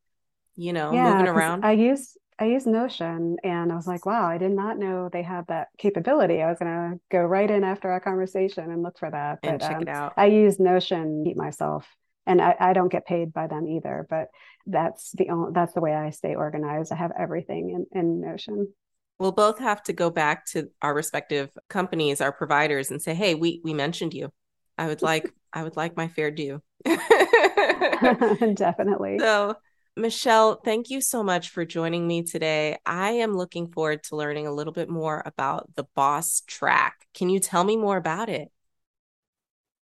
you 0.55 0.73
know, 0.73 0.93
yeah, 0.93 1.13
moving 1.13 1.27
around. 1.27 1.65
I 1.65 1.71
use 1.71 2.17
I 2.39 2.45
use 2.45 2.65
Notion 2.65 3.37
and 3.43 3.71
I 3.71 3.75
was 3.75 3.87
like, 3.87 4.05
wow, 4.05 4.25
I 4.25 4.37
did 4.37 4.51
not 4.51 4.77
know 4.77 5.09
they 5.11 5.23
had 5.23 5.47
that 5.47 5.67
capability. 5.77 6.41
I 6.41 6.49
was 6.49 6.59
gonna 6.59 6.95
go 7.11 7.19
right 7.19 7.49
in 7.49 7.63
after 7.63 7.89
our 7.91 7.99
conversation 7.99 8.71
and 8.71 8.83
look 8.83 8.97
for 8.97 9.09
that. 9.09 9.39
But, 9.41 9.49
and 9.49 9.61
check 9.61 9.75
um, 9.77 9.81
it 9.83 9.89
out. 9.89 10.13
I 10.17 10.25
use 10.25 10.59
Notion 10.59 11.23
keep 11.25 11.37
myself 11.37 11.87
and 12.25 12.41
I, 12.41 12.55
I 12.59 12.73
don't 12.73 12.91
get 12.91 13.05
paid 13.05 13.33
by 13.33 13.47
them 13.47 13.67
either, 13.67 14.07
but 14.09 14.27
that's 14.65 15.11
the 15.11 15.29
only 15.29 15.51
that's 15.53 15.73
the 15.73 15.81
way 15.81 15.93
I 15.93 16.09
stay 16.09 16.35
organized. 16.35 16.91
I 16.91 16.95
have 16.95 17.11
everything 17.17 17.69
in, 17.69 17.99
in 17.99 18.21
Notion. 18.21 18.73
We'll 19.19 19.31
both 19.31 19.59
have 19.59 19.83
to 19.83 19.93
go 19.93 20.09
back 20.09 20.45
to 20.47 20.69
our 20.81 20.93
respective 20.93 21.49
companies, 21.69 22.19
our 22.19 22.31
providers, 22.31 22.91
and 22.91 23.01
say, 23.01 23.13
hey, 23.13 23.35
we 23.35 23.61
we 23.63 23.73
mentioned 23.73 24.13
you. 24.13 24.31
I 24.77 24.87
would 24.87 25.01
like 25.01 25.31
I 25.51 25.63
would 25.63 25.77
like 25.77 25.95
my 25.95 26.07
fair 26.07 26.31
due. 26.31 26.61
Definitely. 26.83 29.19
So 29.19 29.55
Michelle, 29.95 30.55
thank 30.55 30.89
you 30.89 31.01
so 31.01 31.21
much 31.21 31.49
for 31.49 31.65
joining 31.65 32.07
me 32.07 32.23
today. 32.23 32.79
I 32.83 33.11
am 33.11 33.37
looking 33.37 33.71
forward 33.71 34.01
to 34.05 34.15
learning 34.15 34.47
a 34.47 34.51
little 34.51 34.73
bit 34.73 34.89
more 34.89 35.21
about 35.23 35.69
the 35.75 35.85
Boss 35.95 36.41
Track. 36.47 37.05
Can 37.13 37.29
you 37.29 37.39
tell 37.39 37.63
me 37.63 37.77
more 37.77 37.97
about 37.97 38.27
it? 38.27 38.51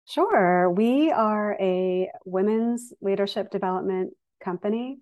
Sure. 0.07 0.71
We 0.71 1.11
are 1.11 1.55
a 1.59 2.09
women's 2.25 2.91
leadership 3.01 3.51
development 3.51 4.13
company 4.43 4.97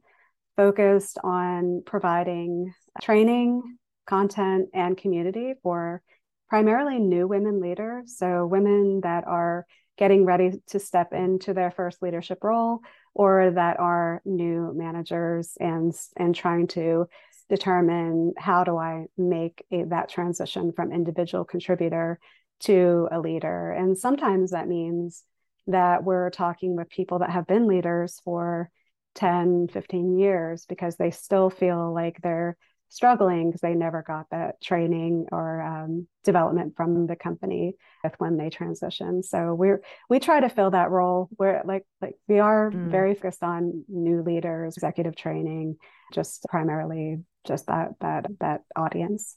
focused 0.57 1.17
on 1.23 1.83
providing 1.85 2.73
training, 3.01 3.77
content, 4.07 4.69
and 4.73 4.97
community 4.97 5.53
for 5.61 6.01
primarily 6.49 6.99
new 6.99 7.27
women 7.27 7.61
leaders. 7.61 8.17
So, 8.17 8.45
women 8.45 9.01
that 9.01 9.27
are 9.27 9.65
getting 9.97 10.25
ready 10.25 10.51
to 10.67 10.79
step 10.79 11.13
into 11.13 11.53
their 11.53 11.71
first 11.71 12.01
leadership 12.01 12.43
role 12.43 12.79
or 13.13 13.51
that 13.51 13.79
are 13.79 14.21
new 14.25 14.73
managers 14.75 15.57
and 15.59 15.93
and 16.15 16.35
trying 16.35 16.67
to 16.67 17.07
determine 17.49 18.33
how 18.37 18.63
do 18.63 18.77
I 18.77 19.05
make 19.17 19.65
a, 19.71 19.83
that 19.85 20.09
transition 20.09 20.73
from 20.73 20.91
individual 20.91 21.45
contributor 21.45 22.19
to 22.59 23.07
a 23.11 23.19
leader. 23.19 23.71
And 23.71 23.97
sometimes 23.97 24.51
that 24.51 24.67
means 24.67 25.23
that 25.67 26.03
we're 26.03 26.29
talking 26.29 26.75
with 26.75 26.89
people 26.89 27.19
that 27.19 27.29
have 27.29 27.47
been 27.47 27.67
leaders 27.67 28.21
for 28.23 28.69
10, 29.15 29.67
15 29.69 30.17
years 30.17 30.65
because 30.65 30.95
they 30.95 31.11
still 31.11 31.49
feel 31.49 31.93
like 31.93 32.21
they're 32.21 32.57
struggling 32.89 33.49
because 33.49 33.61
they 33.61 33.73
never 33.73 34.01
got 34.01 34.27
that 34.31 34.61
training 34.61 35.27
or 35.31 35.61
um, 35.61 36.07
development 36.23 36.75
from 36.75 37.07
the 37.07 37.15
company 37.15 37.75
with 38.03 38.13
when 38.17 38.37
they 38.37 38.49
transition. 38.49 39.23
So 39.23 39.53
we're 39.53 39.81
we 40.09 40.19
try 40.19 40.39
to 40.39 40.49
fill 40.49 40.71
that 40.71 40.89
role. 40.89 41.29
We're 41.37 41.61
like 41.65 41.85
like 42.01 42.15
we 42.27 42.39
are 42.39 42.71
mm. 42.71 42.89
very 42.89 43.13
focused 43.13 43.43
on 43.43 43.83
new 43.87 44.21
leaders, 44.21 44.77
executive 44.77 45.15
training, 45.15 45.77
just 46.13 46.45
primarily 46.49 47.19
just 47.45 47.67
that 47.67 47.91
that 48.01 48.27
that 48.39 48.61
audience. 48.75 49.35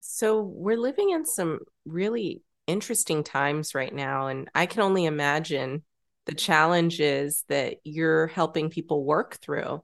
So 0.00 0.40
we're 0.40 0.78
living 0.78 1.10
in 1.10 1.26
some 1.26 1.60
really 1.84 2.42
interesting 2.66 3.24
times 3.24 3.74
right 3.74 3.94
now, 3.94 4.28
and 4.28 4.48
I 4.54 4.66
can 4.66 4.82
only 4.82 5.04
imagine 5.04 5.82
the 6.26 6.34
challenges 6.34 7.44
that 7.48 7.76
you're 7.84 8.26
helping 8.26 8.68
people 8.68 9.04
work 9.04 9.38
through 9.40 9.82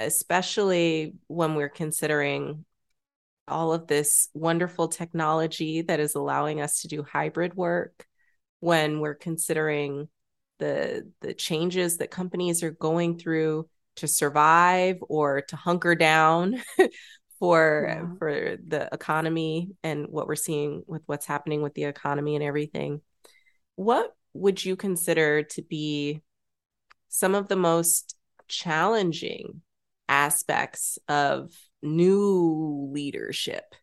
especially 0.00 1.14
when 1.26 1.54
we're 1.54 1.68
considering 1.68 2.64
all 3.46 3.72
of 3.72 3.86
this 3.86 4.28
wonderful 4.32 4.88
technology 4.88 5.82
that 5.82 6.00
is 6.00 6.14
allowing 6.14 6.60
us 6.60 6.82
to 6.82 6.88
do 6.88 7.02
hybrid 7.02 7.54
work 7.54 8.06
when 8.60 9.00
we're 9.00 9.14
considering 9.14 10.08
the 10.58 11.10
the 11.20 11.34
changes 11.34 11.98
that 11.98 12.10
companies 12.10 12.62
are 12.62 12.70
going 12.70 13.18
through 13.18 13.68
to 13.96 14.06
survive 14.06 14.98
or 15.02 15.42
to 15.42 15.56
hunker 15.56 15.94
down 15.94 16.62
for 17.38 17.86
yeah. 17.88 18.06
for 18.18 18.56
the 18.66 18.88
economy 18.92 19.70
and 19.82 20.06
what 20.08 20.26
we're 20.26 20.36
seeing 20.36 20.82
with 20.86 21.02
what's 21.06 21.26
happening 21.26 21.62
with 21.62 21.74
the 21.74 21.84
economy 21.84 22.36
and 22.36 22.44
everything 22.44 23.00
what 23.76 24.14
would 24.34 24.64
you 24.64 24.76
consider 24.76 25.42
to 25.42 25.62
be 25.62 26.22
some 27.08 27.34
of 27.34 27.48
the 27.48 27.56
most 27.56 28.16
challenging 28.46 29.62
aspects 30.10 30.98
of 31.08 31.54
new 31.82 32.90
leadership 32.92 33.74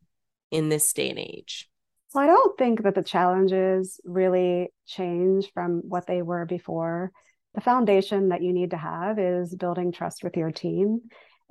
in 0.52 0.70
this 0.70 0.94
day 0.94 1.10
and 1.10 1.18
age? 1.18 1.70
Well, 2.14 2.24
I 2.24 2.28
don't 2.28 2.58
think 2.58 2.84
that 2.84 2.96
the 2.96 3.04
challenges 3.04 4.00
really 4.06 4.70
change 4.86 5.52
from 5.54 5.82
what 5.88 6.06
they 6.06 6.22
were 6.22 6.46
before. 6.46 7.12
The 7.56 7.62
foundation 7.62 8.30
that 8.30 8.44
you 8.44 8.54
need 8.54 8.72
to 8.72 8.78
have 8.78 9.18
is 9.18 9.56
building 9.56 9.92
trust 9.92 10.24
with 10.24 10.38
your 10.38 10.52
team. 10.52 11.02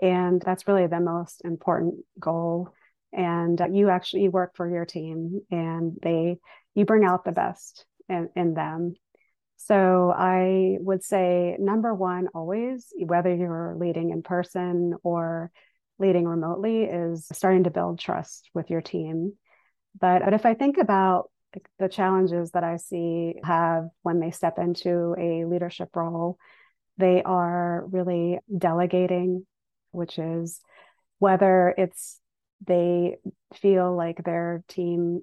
And 0.00 0.40
that's 0.40 0.68
really 0.68 0.86
the 0.86 1.00
most 1.00 1.42
important 1.44 1.96
goal. 2.20 2.68
And 3.12 3.60
uh, 3.60 3.68
you 3.72 3.88
actually 3.88 4.28
work 4.28 4.56
for 4.56 4.68
your 4.68 4.84
team 4.84 5.40
and 5.50 5.96
they 6.02 6.38
you 6.74 6.84
bring 6.84 7.04
out 7.04 7.24
the 7.24 7.32
best 7.32 7.86
in, 8.08 8.28
in 8.36 8.52
them 8.52 8.94
so 9.56 10.12
I 10.16 10.76
would 10.80 11.02
say 11.02 11.56
number 11.58 11.94
one, 11.94 12.28
always, 12.34 12.92
whether 12.98 13.34
you're 13.34 13.76
leading 13.78 14.10
in 14.10 14.22
person 14.22 14.94
or 15.02 15.50
leading 15.98 16.26
remotely, 16.26 16.84
is 16.84 17.26
starting 17.32 17.64
to 17.64 17.70
build 17.70 17.98
trust 17.98 18.50
with 18.54 18.70
your 18.70 18.82
team. 18.82 19.32
But, 19.98 20.22
but 20.24 20.34
if 20.34 20.44
I 20.44 20.54
think 20.54 20.78
about 20.78 21.30
the 21.78 21.88
challenges 21.88 22.50
that 22.50 22.64
I 22.64 22.76
see 22.76 23.36
have 23.42 23.88
when 24.02 24.20
they 24.20 24.30
step 24.30 24.58
into 24.58 25.14
a 25.18 25.44
leadership 25.46 25.96
role, 25.96 26.38
they 26.98 27.22
are 27.22 27.84
really 27.90 28.38
delegating, 28.56 29.46
which 29.90 30.18
is 30.18 30.60
whether 31.18 31.74
it's 31.76 32.20
they 32.66 33.16
feel 33.54 33.94
like 33.94 34.22
their 34.22 34.64
team 34.68 35.22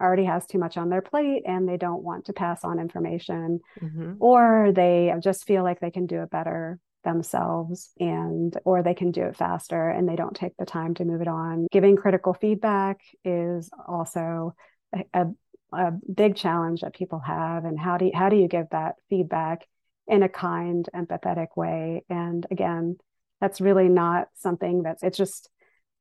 already 0.00 0.24
has 0.24 0.46
too 0.46 0.58
much 0.58 0.76
on 0.76 0.88
their 0.88 1.02
plate 1.02 1.42
and 1.46 1.68
they 1.68 1.76
don't 1.76 2.02
want 2.02 2.26
to 2.26 2.32
pass 2.32 2.64
on 2.64 2.78
information. 2.78 3.60
Mm-hmm. 3.82 4.14
or 4.20 4.72
they 4.74 5.12
just 5.22 5.46
feel 5.46 5.62
like 5.62 5.80
they 5.80 5.90
can 5.90 6.06
do 6.06 6.22
it 6.22 6.30
better 6.30 6.78
themselves 7.04 7.90
and 7.98 8.56
or 8.64 8.82
they 8.82 8.94
can 8.94 9.10
do 9.10 9.22
it 9.22 9.36
faster 9.36 9.88
and 9.88 10.08
they 10.08 10.16
don't 10.16 10.36
take 10.36 10.56
the 10.58 10.66
time 10.66 10.94
to 10.94 11.04
move 11.04 11.22
it 11.22 11.28
on. 11.28 11.66
Giving 11.72 11.96
critical 11.96 12.34
feedback 12.34 13.00
is 13.24 13.70
also 13.88 14.54
a, 14.94 15.04
a, 15.14 15.26
a 15.72 15.92
big 16.12 16.36
challenge 16.36 16.82
that 16.82 16.94
people 16.94 17.20
have 17.20 17.64
and 17.64 17.78
how 17.78 17.96
do 17.96 18.06
you, 18.06 18.12
how 18.14 18.28
do 18.28 18.36
you 18.36 18.48
give 18.48 18.66
that 18.72 18.96
feedback 19.08 19.66
in 20.06 20.22
a 20.22 20.28
kind 20.28 20.88
empathetic 20.94 21.56
way? 21.56 22.04
And 22.10 22.46
again 22.50 22.96
that's 23.40 23.60
really 23.60 23.88
not 23.88 24.28
something 24.34 24.82
that's 24.82 25.02
it's 25.02 25.18
just 25.18 25.48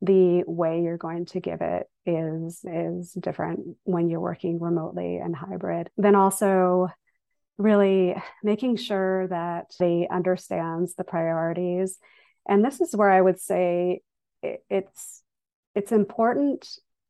the 0.02 0.44
way 0.48 0.82
you're 0.82 0.98
going 0.98 1.26
to 1.26 1.40
give 1.40 1.62
it 1.62 1.88
is 2.06 2.64
is 2.64 3.12
different 3.12 3.78
when 3.84 4.10
you're 4.10 4.20
working 4.20 4.60
remotely 4.60 5.18
and 5.18 5.36
hybrid. 5.36 5.90
Then 5.98 6.16
also 6.16 6.88
really 7.58 8.16
making 8.42 8.78
sure 8.78 9.28
that 9.28 9.74
they 9.80 10.08
understands 10.10 10.96
the 10.96 11.04
priorities. 11.04 11.98
And 12.48 12.64
this 12.64 12.80
is 12.80 12.96
where 12.96 13.12
i 13.12 13.22
would 13.22 13.40
say 13.40 14.02
it, 14.42 14.64
it's 14.70 15.22
it's 15.76 15.92
important 15.92 16.68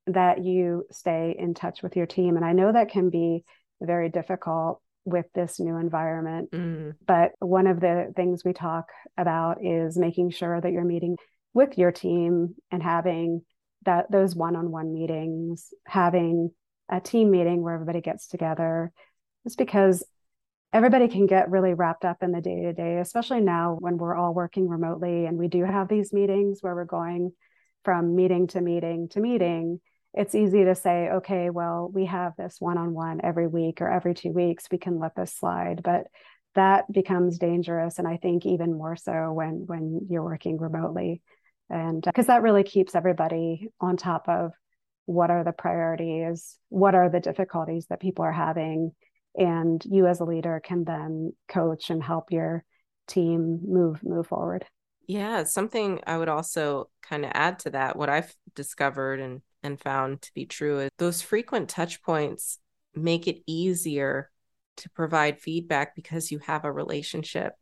that 0.08 0.44
you 0.44 0.86
stay 0.92 1.36
in 1.38 1.54
touch 1.54 1.84
with 1.84 1.96
your 1.96 2.08
team. 2.08 2.36
And 2.36 2.46
i 2.46 2.54
know 2.54 2.72
that 2.72 2.90
can 2.90 3.10
be 3.10 3.44
very 3.80 4.10
difficult 4.10 4.82
with 5.06 5.28
this 5.34 5.60
new 5.60 5.78
environment 5.78 6.52
mm. 6.52 6.94
but 7.08 7.32
one 7.40 7.68
of 7.68 7.80
the 7.80 8.12
things 8.18 8.44
we 8.44 8.52
talk 8.52 8.90
about 9.18 9.64
is 9.64 9.98
making 9.98 10.30
sure 10.30 10.60
that 10.60 10.72
you're 10.74 10.84
meeting 10.84 11.16
with 11.54 11.78
your 11.78 11.92
team 11.92 12.56
and 12.72 12.82
having 12.84 13.42
that 13.86 14.12
those 14.12 14.36
one-on-one 14.36 14.94
meetings 14.94 15.74
having 15.86 16.52
a 16.90 17.00
team 17.00 17.32
meeting 17.32 17.62
where 17.62 17.74
everybody 17.74 18.02
gets 18.02 18.28
together 18.28 18.92
is 19.46 19.56
because 19.56 20.04
everybody 20.74 21.08
can 21.08 21.26
get 21.26 21.50
really 21.50 21.74
wrapped 21.74 22.06
up 22.06 22.22
in 22.22 22.32
the 22.32 22.42
day 22.42 22.62
to 22.62 22.74
day 22.74 23.00
especially 23.00 23.42
now 23.42 23.78
when 23.80 23.98
we're 23.98 24.16
all 24.16 24.34
working 24.34 24.68
remotely 24.68 25.26
and 25.26 25.38
we 25.38 25.48
do 25.48 25.64
have 25.64 25.88
these 25.88 26.14
meetings 26.14 26.60
where 26.62 26.76
we're 26.76 26.86
going 26.86 27.32
from 27.84 28.16
meeting 28.16 28.48
to 28.48 28.62
meeting 28.62 29.08
to 29.10 29.20
meeting 29.20 29.80
it's 30.14 30.36
easy 30.36 30.64
to 30.66 30.76
say 30.76 31.10
okay 31.10 31.50
well 31.50 31.90
we 31.94 32.06
have 32.06 32.34
this 32.38 32.58
one-on-one 32.60 33.22
every 33.24 33.48
week 33.48 33.80
or 33.82 33.90
every 33.90 34.14
two 34.14 34.32
weeks 34.32 34.66
we 34.72 34.78
can 34.78 35.00
let 35.00 35.16
this 35.16 35.34
slide. 35.36 35.82
But 35.84 36.08
that 36.56 36.92
becomes 36.92 37.38
dangerous 37.38 38.00
and 38.00 38.08
i 38.08 38.18
think 38.18 38.46
even 38.46 38.74
more 38.74 38.96
so 38.96 39.32
when 39.32 39.66
when 39.68 40.08
you're 40.10 40.24
working 40.24 40.58
remotely 40.58 41.22
and 41.70 42.02
because 42.04 42.26
uh, 42.30 42.34
that 42.34 42.42
really 42.42 42.64
keeps 42.64 42.96
everybody 42.96 43.70
on 43.80 43.98
top 43.98 44.28
of 44.28 44.52
what 45.06 45.32
are 45.32 45.44
the 45.44 45.52
priorities 45.52 46.58
what 46.70 46.96
are 46.96 47.10
the 47.10 47.20
difficulties 47.20 47.88
that 47.88 48.00
people 48.00 48.24
are 48.26 48.32
having. 48.32 48.92
And 49.36 49.84
you 49.86 50.08
as 50.08 50.20
a 50.20 50.26
leader 50.26 50.62
can 50.64 50.84
then 50.84 51.34
coach 51.48 51.90
and 51.90 52.04
help 52.04 52.32
your 52.32 52.64
team 53.08 53.60
move 53.66 54.04
move 54.04 54.28
forward. 54.28 54.66
Yeah 55.08 55.44
something 55.44 56.00
i 56.06 56.18
would 56.18 56.30
also 56.30 56.90
kind 57.02 57.26
of 57.26 57.32
add 57.34 57.58
to 57.58 57.72
that 57.72 57.96
what 57.96 58.10
i've 58.10 58.32
discovered 58.54 59.20
and 59.20 59.42
and 59.64 59.82
found 59.82 60.22
to 60.22 60.32
be 60.36 60.46
true 60.46 60.80
is 60.80 60.92
those 61.00 61.24
frequent 61.24 61.68
touch 61.68 62.04
points 62.04 62.60
make 62.94 63.28
it 63.28 63.42
easier 63.48 64.30
to 64.78 64.90
provide 64.92 65.42
feedback 65.42 65.96
because 65.96 66.32
you 66.32 66.40
have 66.40 66.64
a 66.64 66.72
relationship 66.72 67.54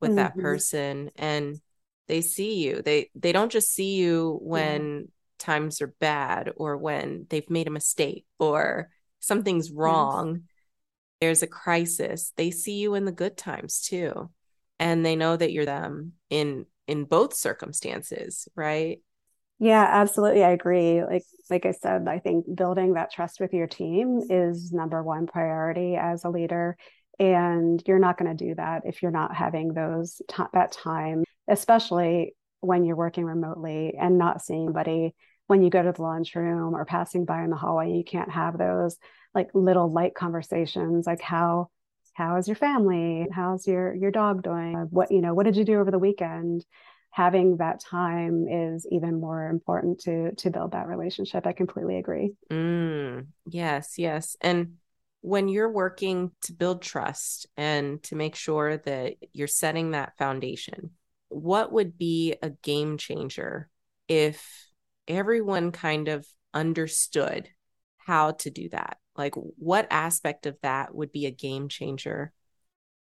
with 0.00 0.10
mm-hmm. 0.10 0.16
that 0.16 0.38
person. 0.38 1.10
And 1.16 1.60
they 2.08 2.20
see 2.20 2.62
you. 2.64 2.82
They 2.82 3.10
they 3.14 3.32
don't 3.32 3.52
just 3.52 3.72
see 3.72 3.94
you 3.94 4.38
when 4.42 4.96
yeah. 4.96 5.06
times 5.38 5.80
are 5.80 5.94
bad 6.00 6.52
or 6.56 6.76
when 6.76 7.26
they've 7.30 7.48
made 7.48 7.66
a 7.66 7.72
mistake 7.72 8.26
or 8.38 8.90
something's 9.20 9.70
wrong. 9.70 10.34
Yes. 10.34 10.42
there's 11.20 11.42
a 11.42 11.46
crisis. 11.46 12.32
They 12.36 12.50
see 12.50 12.78
you 12.78 12.94
in 12.94 13.04
the 13.04 13.12
good 13.12 13.36
times 13.36 13.80
too. 13.80 14.30
And 14.78 15.06
they 15.06 15.16
know 15.16 15.36
that 15.36 15.52
you're 15.52 15.64
them 15.64 16.12
in 16.30 16.66
in 16.86 17.04
both 17.04 17.34
circumstances 17.34 18.48
right? 18.54 18.98
Yeah 19.58 19.86
absolutely. 19.88 20.44
I 20.44 20.50
agree. 20.50 21.02
Like 21.02 21.24
like 21.50 21.66
i 21.66 21.72
said 21.72 22.08
i 22.08 22.18
think 22.18 22.46
building 22.54 22.94
that 22.94 23.12
trust 23.12 23.38
with 23.38 23.52
your 23.52 23.66
team 23.66 24.20
is 24.30 24.72
number 24.72 25.02
one 25.02 25.26
priority 25.26 25.96
as 25.96 26.24
a 26.24 26.30
leader. 26.30 26.76
And 27.18 27.82
you're 27.86 28.00
not 28.00 28.18
going 28.18 28.36
to 28.36 28.44
do 28.44 28.54
that 28.56 28.82
if 28.84 29.00
you're 29.00 29.10
not 29.12 29.34
having 29.34 29.72
those 29.72 30.20
t- 30.28 30.42
that 30.52 30.72
time 30.72 31.24
especially 31.48 32.34
when 32.60 32.84
you're 32.84 32.96
working 32.96 33.24
remotely 33.24 33.94
and 34.00 34.18
not 34.18 34.42
seeing 34.42 34.64
anybody. 34.64 35.14
When 35.46 35.62
you 35.62 35.68
go 35.68 35.82
to 35.82 35.92
the 35.92 36.02
lunchroom 36.02 36.74
or 36.74 36.86
passing 36.86 37.26
by 37.26 37.44
in 37.44 37.50
the 37.50 37.56
hallway 37.56 37.92
you 37.92 38.04
can't 38.04 38.30
have 38.30 38.56
those 38.56 38.96
like 39.34 39.50
little 39.52 39.92
light 39.92 40.14
conversations 40.14 41.06
like 41.06 41.20
how 41.20 41.68
how 42.14 42.36
is 42.36 42.46
your 42.46 42.54
family? 42.54 43.26
How's 43.30 43.66
your 43.66 43.94
your 43.94 44.10
dog 44.10 44.42
doing? 44.42 44.74
What 44.90 45.10
you 45.10 45.20
know 45.20 45.34
what 45.34 45.44
did 45.44 45.56
you 45.56 45.64
do 45.64 45.80
over 45.80 45.90
the 45.90 45.98
weekend? 45.98 46.64
Having 47.10 47.58
that 47.58 47.80
time 47.80 48.46
is 48.48 48.86
even 48.90 49.20
more 49.20 49.48
important 49.48 50.00
to 50.00 50.34
to 50.36 50.50
build 50.50 50.72
that 50.72 50.86
relationship. 50.86 51.46
I 51.46 51.52
completely 51.52 51.98
agree. 51.98 52.32
Mm, 52.50 53.26
yes 53.46 53.98
yes. 53.98 54.36
And 54.40 54.76
when 55.20 55.48
you're 55.48 55.70
working 55.70 56.30
to 56.42 56.52
build 56.52 56.82
trust 56.82 57.46
and 57.56 58.02
to 58.04 58.14
make 58.14 58.34
sure 58.34 58.76
that 58.76 59.14
you're 59.32 59.48
setting 59.48 59.90
that 59.90 60.16
foundation 60.18 60.90
what 61.34 61.72
would 61.72 61.98
be 61.98 62.36
a 62.42 62.50
game 62.50 62.96
changer 62.96 63.68
if 64.08 64.66
everyone 65.08 65.72
kind 65.72 66.08
of 66.08 66.26
understood 66.52 67.48
how 67.98 68.32
to 68.32 68.50
do 68.50 68.68
that 68.70 68.98
like, 69.16 69.34
what 69.34 69.86
aspect 69.90 70.46
of 70.46 70.56
that 70.62 70.94
would 70.94 71.12
be 71.12 71.26
a 71.26 71.30
game 71.30 71.68
changer 71.68 72.32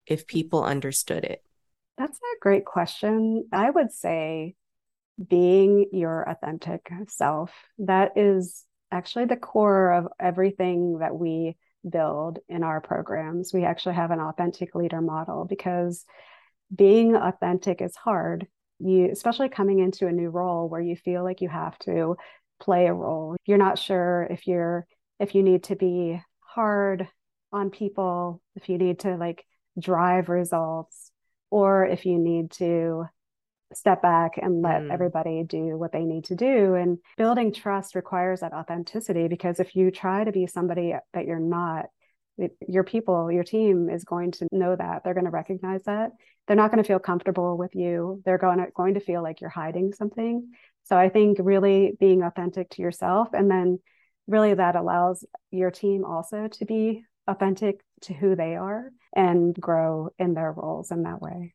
if 0.06 0.28
people 0.28 0.64
understood 0.64 1.24
it? 1.24 1.44
That's 1.98 2.18
a 2.18 2.40
great 2.42 2.66
question. 2.66 3.48
I 3.52 3.70
would 3.70 3.92
say 3.92 4.56
being 5.26 5.88
your 5.92 6.28
authentic 6.28 6.90
self. 7.08 7.52
That 7.78 8.14
is 8.18 8.66
actually 8.92 9.26
the 9.26 9.38
core 9.38 9.94
of 9.94 10.08
everything 10.20 11.00
that 11.00 11.16
we 11.16 11.56
build 11.88 12.40
in 12.50 12.64
our 12.64 12.82
programs. 12.82 13.54
We 13.54 13.64
actually 13.64 13.96
have 13.96 14.12
an 14.12 14.20
authentic 14.20 14.76
leader 14.76 15.02
model 15.02 15.46
because 15.46 16.06
being 16.74 17.16
authentic 17.16 17.82
is 17.82 17.96
hard. 17.96 18.48
You, 18.80 19.10
especially 19.12 19.50
coming 19.50 19.80
into 19.80 20.08
a 20.08 20.12
new 20.12 20.30
role 20.30 20.68
where 20.68 20.82
you 20.82 20.96
feel 20.96 21.24
like 21.24 21.42
you 21.42 21.50
have 21.50 21.78
to 21.80 22.16
play 22.60 22.88
a 22.88 22.94
role. 22.94 23.36
You're 23.46 23.58
not 23.58 23.78
sure 23.78 24.28
if 24.30 24.48
you're 24.48 24.86
if 25.20 25.36
you 25.36 25.44
need 25.44 25.66
to 25.66 25.76
be 25.76 26.20
hard 26.40 27.08
on 27.52 27.70
people, 27.70 28.42
if 28.56 28.70
you 28.70 28.78
need 28.78 29.00
to 29.00 29.18
like 29.18 29.46
drive 29.80 30.30
results, 30.30 31.12
or 31.52 31.86
if 31.86 32.06
you 32.06 32.18
need 32.18 32.52
to 32.52 33.06
step 33.74 34.02
back 34.02 34.38
and 34.38 34.62
let 34.62 34.82
mm. 34.82 34.92
everybody 34.92 35.44
do 35.44 35.78
what 35.78 35.92
they 35.92 36.04
need 36.04 36.26
to 36.26 36.36
do. 36.36 36.76
And 36.76 36.98
building 37.18 37.54
trust 37.54 37.96
requires 37.96 38.42
that 38.42 38.54
authenticity 38.54 39.28
because 39.28 39.60
if 39.60 39.76
you 39.76 39.92
try 39.92 40.24
to 40.24 40.32
be 40.32 40.48
somebody 40.48 40.96
that 41.14 41.26
you're 41.26 41.40
not, 41.40 41.86
your 42.68 42.84
people, 42.84 43.32
your 43.32 43.44
team 43.44 43.90
is 43.90 44.04
going 44.04 44.32
to 44.32 44.48
know 44.52 44.76
that. 44.76 45.04
They're 45.04 45.14
going 45.14 45.26
to 45.26 45.32
recognize 45.32 45.84
that. 45.84 46.12
They're 46.48 46.56
not 46.56 46.72
going 46.72 46.84
to 46.84 46.88
feel 46.88 47.00
comfortable 47.00 47.58
with 47.58 47.76
you. 47.76 48.22
They're 48.26 48.38
going 48.38 48.60
to, 48.60 48.68
going 48.76 48.96
to 48.96 49.00
feel 49.00 49.22
like 49.24 49.42
you're 49.42 49.50
hiding 49.50 49.94
something. 49.94 50.52
So 50.84 50.98
I 50.98 51.10
think 51.10 51.38
really 51.40 51.94
being 52.00 52.24
authentic 52.24 52.70
to 52.72 52.82
yourself 52.82 53.30
and 53.34 53.50
then 53.50 53.80
really 54.28 54.54
that 54.54 54.76
allows 54.76 55.26
your 55.52 55.72
team 55.72 56.04
also 56.06 56.48
to 56.48 56.66
be 56.66 57.06
authentic 57.28 57.82
to 58.02 58.14
who 58.14 58.36
they 58.36 58.56
are 58.56 58.92
and 59.16 59.56
grow 59.56 60.10
in 60.18 60.34
their 60.34 60.52
roles 60.52 60.92
in 60.92 61.04
that 61.04 61.22
way. 61.22 61.54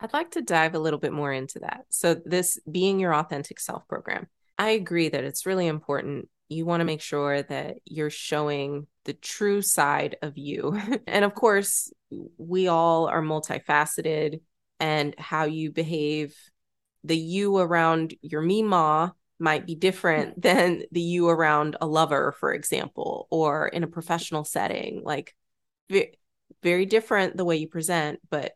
I'd 0.00 0.12
like 0.12 0.32
to 0.32 0.42
dive 0.42 0.74
a 0.74 0.78
little 0.78 0.98
bit 0.98 1.12
more 1.12 1.32
into 1.32 1.60
that. 1.60 1.86
So, 1.88 2.14
this 2.14 2.58
being 2.70 3.00
your 3.00 3.14
authentic 3.14 3.58
self 3.58 3.88
program, 3.88 4.26
I 4.58 4.70
agree 4.70 5.08
that 5.08 5.24
it's 5.24 5.46
really 5.46 5.66
important. 5.66 6.28
You 6.48 6.64
want 6.64 6.80
to 6.80 6.84
make 6.84 7.00
sure 7.00 7.42
that 7.42 7.78
you're 7.84 8.10
showing 8.10 8.86
the 9.04 9.14
true 9.14 9.62
side 9.62 10.16
of 10.22 10.38
you. 10.38 10.80
and 11.06 11.24
of 11.24 11.34
course, 11.34 11.92
we 12.38 12.68
all 12.68 13.06
are 13.06 13.22
multifaceted, 13.22 14.40
and 14.78 15.14
how 15.18 15.44
you 15.44 15.72
behave, 15.72 16.36
the 17.02 17.16
you 17.16 17.56
around 17.56 18.14
your 18.20 18.42
Mima 18.42 19.14
might 19.38 19.66
be 19.66 19.74
different 19.74 20.40
than 20.40 20.84
the 20.92 21.00
you 21.00 21.28
around 21.28 21.76
a 21.80 21.86
lover, 21.86 22.34
for 22.38 22.52
example, 22.52 23.26
or 23.30 23.68
in 23.68 23.82
a 23.82 23.88
professional 23.88 24.44
setting. 24.44 25.02
Like, 25.04 25.34
very 26.62 26.86
different 26.86 27.36
the 27.36 27.44
way 27.44 27.56
you 27.56 27.68
present, 27.68 28.20
but 28.30 28.52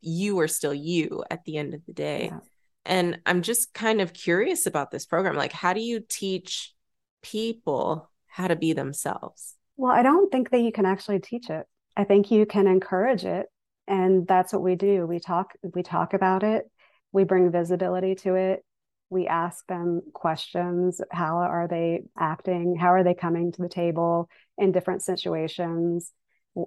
you 0.00 0.40
are 0.40 0.48
still 0.48 0.74
you 0.74 1.22
at 1.30 1.44
the 1.44 1.56
end 1.56 1.74
of 1.74 1.84
the 1.86 1.92
day. 1.92 2.30
Yeah. 2.32 2.38
And 2.84 3.20
I'm 3.26 3.42
just 3.42 3.72
kind 3.72 4.00
of 4.00 4.12
curious 4.12 4.66
about 4.66 4.90
this 4.90 5.06
program. 5.06 5.36
Like, 5.36 5.52
how 5.52 5.72
do 5.72 5.80
you 5.80 6.00
teach 6.00 6.74
people 7.22 8.10
how 8.26 8.48
to 8.48 8.56
be 8.56 8.72
themselves? 8.72 9.54
Well, 9.76 9.92
I 9.92 10.02
don't 10.02 10.30
think 10.30 10.50
that 10.50 10.60
you 10.60 10.72
can 10.72 10.86
actually 10.86 11.20
teach 11.20 11.50
it. 11.50 11.66
I 11.96 12.04
think 12.04 12.30
you 12.30 12.46
can 12.46 12.66
encourage 12.66 13.24
it. 13.24 13.46
And 13.88 14.26
that's 14.26 14.52
what 14.52 14.62
we 14.62 14.74
do. 14.74 15.06
We 15.06 15.18
talk, 15.18 15.52
we 15.74 15.82
talk 15.82 16.14
about 16.14 16.42
it. 16.42 16.70
We 17.12 17.24
bring 17.24 17.50
visibility 17.50 18.14
to 18.16 18.34
it 18.36 18.64
we 19.12 19.26
ask 19.26 19.66
them 19.66 20.00
questions 20.14 21.02
how 21.10 21.36
are 21.36 21.68
they 21.68 22.02
acting 22.18 22.74
how 22.74 22.88
are 22.88 23.04
they 23.04 23.14
coming 23.14 23.52
to 23.52 23.60
the 23.60 23.68
table 23.68 24.28
in 24.56 24.72
different 24.72 25.02
situations 25.02 26.10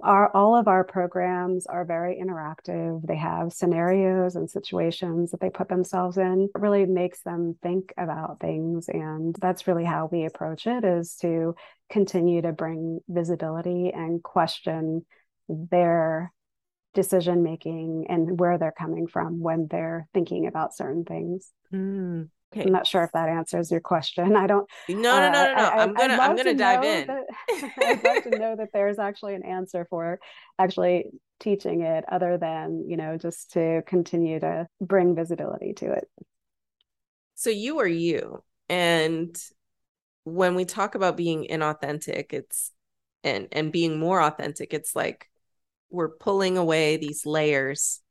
our, 0.01 0.35
all 0.35 0.57
of 0.57 0.67
our 0.67 0.83
programs 0.83 1.67
are 1.67 1.85
very 1.85 2.19
interactive. 2.21 3.05
They 3.05 3.17
have 3.17 3.53
scenarios 3.53 4.35
and 4.35 4.49
situations 4.49 5.31
that 5.31 5.39
they 5.39 5.49
put 5.49 5.69
themselves 5.69 6.17
in. 6.17 6.49
It 6.53 6.59
really 6.59 6.85
makes 6.85 7.21
them 7.21 7.55
think 7.61 7.93
about 7.97 8.39
things 8.39 8.89
and 8.89 9.35
that's 9.39 9.67
really 9.67 9.85
how 9.85 10.09
we 10.11 10.25
approach 10.25 10.65
it 10.65 10.83
is 10.83 11.15
to 11.17 11.55
continue 11.89 12.41
to 12.41 12.51
bring 12.51 12.99
visibility 13.07 13.91
and 13.93 14.23
question 14.23 15.05
their 15.47 16.33
decision 16.95 17.43
making 17.43 18.05
and 18.09 18.39
where 18.39 18.57
they're 18.57 18.73
coming 18.75 19.05
from 19.05 19.39
when 19.39 19.67
they're 19.69 20.07
thinking 20.13 20.47
about 20.47 20.75
certain 20.75 21.03
things. 21.03 21.51
Mm, 21.71 22.29
okay. 22.53 22.65
I'm 22.65 22.71
not 22.71 22.88
sure 22.88 23.03
if 23.03 23.12
that 23.13 23.29
answers 23.29 23.71
your 23.71 23.79
question. 23.79 24.36
I 24.36 24.47
don't. 24.47 24.69
No, 24.89 24.95
no, 24.95 25.31
no, 25.31 25.39
uh, 25.41 25.45
no, 25.45 25.53
no. 25.55 25.63
I, 25.63 25.84
am 25.84 25.93
gonna, 25.93 26.13
I'm 26.13 26.36
gonna 26.36 26.53
dive 26.53 26.84
in. 26.84 27.08
That, 27.08 27.23
I'd 27.77 28.03
love 28.03 28.23
to 28.23 28.39
know 28.39 28.55
that 28.55 28.69
there's 28.73 28.99
actually 28.99 29.36
an 29.36 29.43
answer 29.43 29.86
for 29.89 30.19
actually 30.60 31.05
teaching 31.39 31.81
it, 31.81 32.05
other 32.12 32.38
than 32.38 32.86
you 32.88 32.97
know 32.97 33.17
just 33.17 33.51
to 33.53 33.81
continue 33.86 34.39
to 34.39 34.67
bring 34.81 35.15
visibility 35.15 35.73
to 35.73 35.91
it. 35.91 36.10
So 37.36 37.49
you 37.49 37.79
are 37.79 37.88
you, 37.88 38.43
and 38.69 39.36
when 40.23 40.55
we 40.55 40.65
talk 40.65 40.95
about 40.95 41.17
being 41.17 41.47
inauthentic, 41.49 42.34
it's 42.34 42.71
and 43.23 43.47
and 43.51 43.71
being 43.71 43.99
more 43.99 44.21
authentic, 44.21 44.73
it's 44.73 44.95
like 44.95 45.29
we're 45.89 46.10
pulling 46.10 46.58
away 46.58 46.97
these 46.97 47.25
layers 47.25 48.01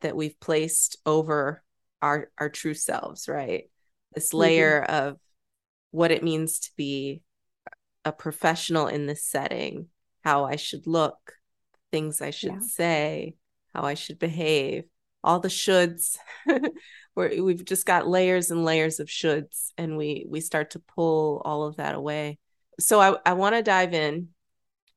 that 0.00 0.16
we've 0.16 0.38
placed 0.40 0.96
over 1.06 1.62
our 2.02 2.30
our 2.38 2.48
true 2.48 2.74
selves 2.74 3.28
right 3.28 3.64
this 4.14 4.28
mm-hmm. 4.28 4.38
layer 4.38 4.82
mm-hmm. 4.82 5.08
of 5.08 5.16
what 5.90 6.10
it 6.10 6.22
means 6.22 6.60
to 6.60 6.70
be 6.76 7.22
a 8.04 8.12
professional 8.12 8.86
in 8.86 9.06
this 9.06 9.24
setting 9.24 9.86
how 10.24 10.44
i 10.44 10.56
should 10.56 10.86
look 10.86 11.34
things 11.92 12.20
i 12.20 12.30
should 12.30 12.52
yeah. 12.52 12.60
say 12.60 13.34
how 13.74 13.82
i 13.82 13.94
should 13.94 14.18
behave 14.18 14.84
all 15.22 15.40
the 15.40 15.48
shoulds 15.48 16.16
where 17.14 17.42
we've 17.42 17.64
just 17.64 17.84
got 17.84 18.08
layers 18.08 18.50
and 18.50 18.64
layers 18.64 19.00
of 19.00 19.08
shoulds 19.08 19.72
and 19.76 19.96
we 19.96 20.24
we 20.28 20.40
start 20.40 20.70
to 20.70 20.78
pull 20.78 21.42
all 21.44 21.64
of 21.64 21.76
that 21.76 21.94
away 21.94 22.38
so 22.78 23.00
i, 23.00 23.14
I 23.26 23.34
want 23.34 23.54
to 23.54 23.62
dive 23.62 23.92
in 23.92 24.28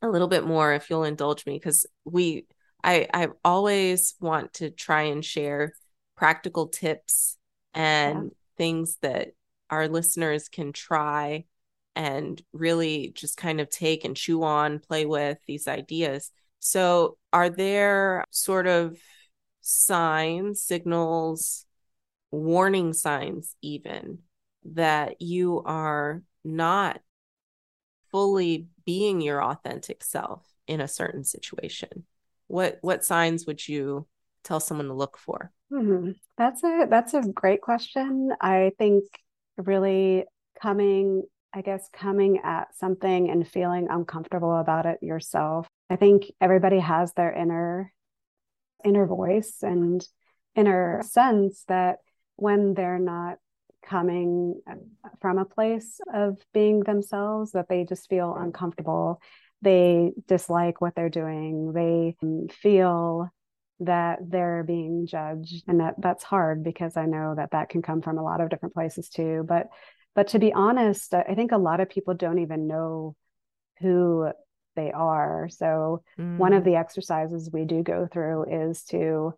a 0.01 0.07
little 0.07 0.27
bit 0.27 0.45
more 0.45 0.73
if 0.73 0.89
you'll 0.89 1.05
indulge 1.05 1.45
me 1.45 1.55
because 1.55 1.85
we 2.05 2.45
I 2.83 3.07
I 3.13 3.29
always 3.43 4.15
want 4.19 4.53
to 4.55 4.69
try 4.69 5.03
and 5.03 5.23
share 5.23 5.73
practical 6.15 6.67
tips 6.67 7.37
and 7.73 8.23
yeah. 8.23 8.29
things 8.57 8.97
that 9.01 9.29
our 9.69 9.87
listeners 9.87 10.49
can 10.49 10.73
try 10.73 11.45
and 11.95 12.41
really 12.53 13.11
just 13.15 13.37
kind 13.37 13.61
of 13.61 13.69
take 13.69 14.03
and 14.03 14.15
chew 14.15 14.43
on, 14.43 14.79
play 14.79 15.05
with 15.05 15.37
these 15.47 15.67
ideas. 15.67 16.31
So, 16.59 17.17
are 17.31 17.49
there 17.49 18.25
sort 18.29 18.67
of 18.67 18.97
signs, 19.61 20.61
signals, 20.61 21.65
warning 22.31 22.93
signs, 22.93 23.55
even 23.61 24.19
that 24.65 25.21
you 25.21 25.61
are 25.65 26.23
not 26.43 27.01
fully 28.11 28.67
being 28.85 29.21
your 29.21 29.43
authentic 29.43 30.03
self 30.03 30.47
in 30.67 30.81
a 30.81 30.87
certain 30.87 31.23
situation? 31.23 32.05
What 32.47 32.77
what 32.81 33.03
signs 33.03 33.45
would 33.45 33.67
you 33.67 34.07
tell 34.43 34.59
someone 34.59 34.87
to 34.87 34.93
look 34.93 35.17
for? 35.17 35.51
Mm-hmm. 35.73 36.11
That's 36.37 36.63
a 36.63 36.85
that's 36.89 37.13
a 37.15 37.21
great 37.21 37.61
question. 37.61 38.31
I 38.39 38.71
think 38.77 39.05
really 39.57 40.25
coming, 40.61 41.23
I 41.51 41.61
guess, 41.61 41.89
coming 41.91 42.41
at 42.43 42.75
something 42.75 43.29
and 43.29 43.47
feeling 43.47 43.87
uncomfortable 43.89 44.55
about 44.55 44.85
it 44.85 45.01
yourself. 45.01 45.67
I 45.89 45.95
think 45.95 46.25
everybody 46.39 46.79
has 46.79 47.13
their 47.13 47.33
inner 47.33 47.91
inner 48.85 49.07
voice 49.07 49.57
and 49.61 50.05
inner 50.55 51.01
sense 51.03 51.63
that 51.67 51.99
when 52.35 52.75
they're 52.75 52.99
not 52.99 53.37
coming 53.83 54.61
from 55.21 55.37
a 55.39 55.45
place 55.45 55.99
of 56.13 56.37
being 56.53 56.81
themselves 56.81 57.51
that 57.51 57.67
they 57.67 57.83
just 57.83 58.09
feel 58.09 58.33
uncomfortable 58.33 59.21
they 59.61 60.11
dislike 60.27 60.79
what 60.79 60.95
they're 60.95 61.09
doing 61.09 61.73
they 61.73 62.15
feel 62.49 63.29
that 63.85 64.19
they're 64.27 64.63
being 64.63 65.07
judged 65.07 65.63
and 65.67 65.79
that 65.79 65.95
that's 65.99 66.23
hard 66.23 66.63
because 66.63 66.97
i 66.97 67.05
know 67.05 67.33
that 67.35 67.51
that 67.51 67.69
can 67.69 67.81
come 67.81 68.01
from 68.01 68.17
a 68.17 68.23
lot 68.23 68.41
of 68.41 68.49
different 68.49 68.73
places 68.73 69.09
too 69.09 69.43
but 69.47 69.67
but 70.15 70.27
to 70.27 70.39
be 70.39 70.53
honest 70.53 71.13
i 71.13 71.33
think 71.35 71.51
a 71.51 71.57
lot 71.57 71.79
of 71.79 71.89
people 71.89 72.13
don't 72.13 72.39
even 72.39 72.67
know 72.67 73.15
who 73.79 74.29
they 74.75 74.91
are 74.91 75.47
so 75.49 76.03
mm. 76.19 76.37
one 76.37 76.53
of 76.53 76.63
mm. 76.63 76.65
the 76.65 76.75
exercises 76.75 77.49
we 77.51 77.65
do 77.65 77.83
go 77.83 78.07
through 78.11 78.69
is 78.69 78.83
to 78.83 79.33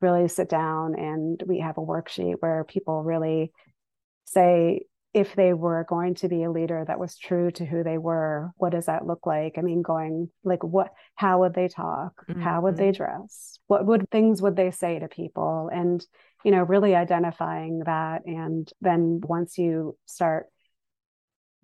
really 0.00 0.28
sit 0.28 0.48
down 0.48 0.94
and 0.94 1.42
we 1.46 1.60
have 1.60 1.78
a 1.78 1.82
worksheet 1.82 2.36
where 2.40 2.64
people 2.64 3.02
really 3.02 3.52
say 4.24 4.82
if 5.14 5.34
they 5.34 5.52
were 5.52 5.86
going 5.88 6.14
to 6.14 6.28
be 6.28 6.44
a 6.44 6.50
leader 6.50 6.84
that 6.86 6.98
was 6.98 7.16
true 7.16 7.50
to 7.50 7.64
who 7.64 7.82
they 7.82 7.98
were 7.98 8.50
what 8.56 8.70
does 8.70 8.86
that 8.86 9.06
look 9.06 9.26
like 9.26 9.54
i 9.58 9.62
mean 9.62 9.82
going 9.82 10.30
like 10.44 10.62
what 10.62 10.92
how 11.14 11.40
would 11.40 11.54
they 11.54 11.68
talk 11.68 12.12
mm-hmm. 12.28 12.40
how 12.40 12.60
would 12.60 12.76
they 12.76 12.90
mm-hmm. 12.90 13.02
dress 13.02 13.57
what 13.68 13.86
would 13.86 14.10
things 14.10 14.42
would 14.42 14.56
they 14.56 14.70
say 14.70 14.98
to 14.98 15.08
people? 15.08 15.70
And 15.72 16.04
you 16.44 16.52
know 16.52 16.62
really 16.62 16.94
identifying 16.94 17.80
that 17.84 18.24
and 18.24 18.70
then 18.80 19.20
once 19.24 19.58
you 19.58 19.96
start 20.06 20.46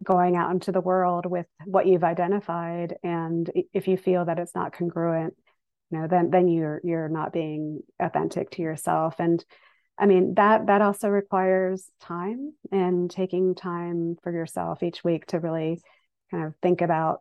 going 0.03 0.35
out 0.35 0.51
into 0.51 0.73
the 0.73 0.81
world 0.81 1.27
with 1.27 1.47
what 1.65 1.87
you've 1.87 2.03
identified 2.03 2.97
and 3.05 3.51
if 3.73 3.87
you 3.87 3.97
feel 3.97 4.25
that 4.25 4.41
it's 4.41 4.55
not 4.55 4.73
congruent 4.73 5.35
you 5.91 5.99
know 5.99 6.07
then 6.09 6.31
then 6.31 6.49
you're 6.49 6.81
you're 6.83 7.09
not 7.09 7.33
being 7.33 7.81
authentic 8.01 8.51
to 8.51 8.63
yourself. 8.63 9.17
And 9.19 9.45
I 9.99 10.07
mean 10.07 10.35
that 10.35 10.67
that 10.67 10.83
also 10.83 11.09
requires 11.09 11.89
time 12.01 12.53
and 12.73 13.11
taking 13.11 13.55
time 13.55 14.17
for 14.23 14.33
yourself 14.33 14.83
each 14.83 15.05
week 15.05 15.27
to 15.27 15.39
really 15.39 15.81
kind 16.31 16.45
of 16.47 16.55
think 16.63 16.81
about 16.81 17.21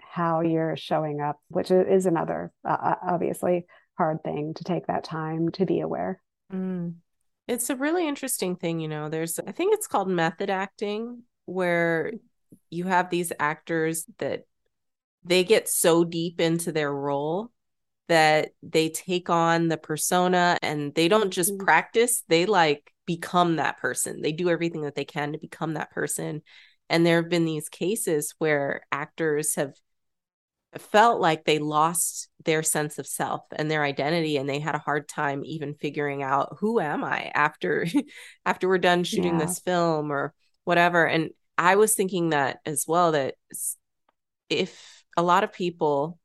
how 0.00 0.40
you're 0.40 0.76
showing 0.76 1.20
up, 1.20 1.38
which 1.48 1.70
is 1.70 2.06
another 2.06 2.52
uh, 2.66 2.94
obviously 3.06 3.66
hard 3.96 4.22
thing 4.22 4.54
to 4.54 4.64
take 4.64 4.86
that 4.86 5.04
time 5.04 5.50
to 5.52 5.66
be 5.66 5.80
aware. 5.80 6.20
Mm. 6.52 6.94
It's 7.46 7.70
a 7.70 7.76
really 7.76 8.08
interesting 8.08 8.56
thing, 8.56 8.80
you 8.80 8.88
know. 8.88 9.08
There's 9.08 9.38
I 9.38 9.52
think 9.52 9.74
it's 9.74 9.86
called 9.86 10.08
method 10.08 10.50
acting 10.50 11.22
where 11.44 12.12
you 12.70 12.84
have 12.84 13.10
these 13.10 13.32
actors 13.38 14.06
that 14.18 14.44
they 15.24 15.44
get 15.44 15.68
so 15.68 16.04
deep 16.04 16.40
into 16.40 16.72
their 16.72 16.92
role 16.92 17.50
that 18.08 18.50
they 18.62 18.90
take 18.90 19.30
on 19.30 19.68
the 19.68 19.76
persona 19.76 20.58
and 20.62 20.94
they 20.94 21.08
don't 21.08 21.30
just 21.30 21.52
mm-hmm. 21.52 21.64
practice, 21.64 22.22
they 22.28 22.46
like 22.46 22.92
become 23.06 23.56
that 23.56 23.78
person. 23.78 24.20
They 24.20 24.32
do 24.32 24.50
everything 24.50 24.82
that 24.82 24.94
they 24.94 25.04
can 25.04 25.32
to 25.32 25.38
become 25.38 25.74
that 25.74 25.90
person. 25.90 26.42
And 26.90 27.04
there 27.04 27.20
have 27.22 27.30
been 27.30 27.46
these 27.46 27.68
cases 27.68 28.34
where 28.38 28.82
actors 28.92 29.54
have 29.54 29.74
felt 30.80 31.20
like 31.20 31.44
they 31.44 31.58
lost 31.58 32.28
their 32.44 32.62
sense 32.62 32.98
of 32.98 33.06
self 33.06 33.42
and 33.52 33.70
their 33.70 33.82
identity 33.82 34.36
and 34.36 34.48
they 34.48 34.58
had 34.58 34.74
a 34.74 34.78
hard 34.78 35.08
time 35.08 35.44
even 35.44 35.74
figuring 35.74 36.22
out 36.22 36.56
who 36.60 36.80
am 36.80 37.04
I 37.04 37.30
after 37.34 37.86
after 38.46 38.68
we're 38.68 38.78
done 38.78 39.04
shooting 39.04 39.38
yeah. 39.38 39.46
this 39.46 39.60
film 39.60 40.10
or 40.10 40.34
whatever. 40.64 41.06
And 41.06 41.30
I 41.56 41.76
was 41.76 41.94
thinking 41.94 42.30
that 42.30 42.58
as 42.66 42.84
well 42.86 43.12
that 43.12 43.34
if 44.48 45.04
a 45.16 45.22
lot 45.22 45.44
of 45.44 45.52
people 45.52 46.18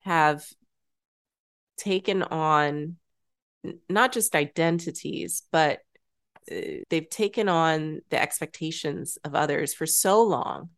have 0.00 0.44
taken 1.76 2.22
on 2.22 2.96
not 3.88 4.12
just 4.12 4.34
identities, 4.34 5.42
but 5.50 5.80
uh, 6.50 6.82
they've 6.90 7.08
taken 7.08 7.48
on 7.48 8.00
the 8.10 8.20
expectations 8.20 9.18
of 9.24 9.34
others 9.34 9.72
for 9.72 9.86
so 9.86 10.22
long 10.22 10.70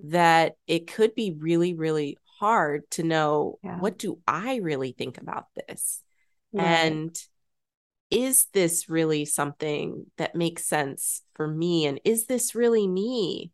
that 0.00 0.54
it 0.66 0.86
could 0.86 1.14
be 1.14 1.34
really, 1.38 1.74
really 1.74 2.18
hard 2.38 2.90
to 2.92 3.02
know 3.02 3.58
yeah. 3.62 3.78
what 3.78 3.98
do 3.98 4.18
I 4.26 4.56
really 4.56 4.92
think 4.92 5.18
about 5.18 5.46
this? 5.54 6.02
And 6.56 7.16
is 8.10 8.46
this 8.54 8.88
really 8.88 9.24
something 9.26 10.06
that 10.16 10.34
makes 10.34 10.66
sense 10.66 11.22
for 11.34 11.46
me? 11.46 11.86
And 11.86 12.00
is 12.04 12.26
this 12.26 12.54
really 12.54 12.86
me? 12.86 13.52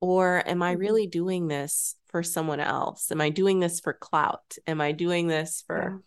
Or 0.00 0.46
am 0.46 0.62
I 0.62 0.72
mm-hmm. 0.72 0.80
really 0.80 1.06
doing 1.06 1.48
this 1.48 1.96
for 2.08 2.22
someone 2.22 2.60
else? 2.60 3.10
Am 3.10 3.20
I 3.20 3.30
doing 3.30 3.60
this 3.60 3.80
for 3.80 3.94
clout? 3.94 4.56
Am 4.66 4.80
I 4.80 4.92
doing 4.92 5.28
this 5.28 5.64
for 5.66 5.82
yeah 5.82 5.98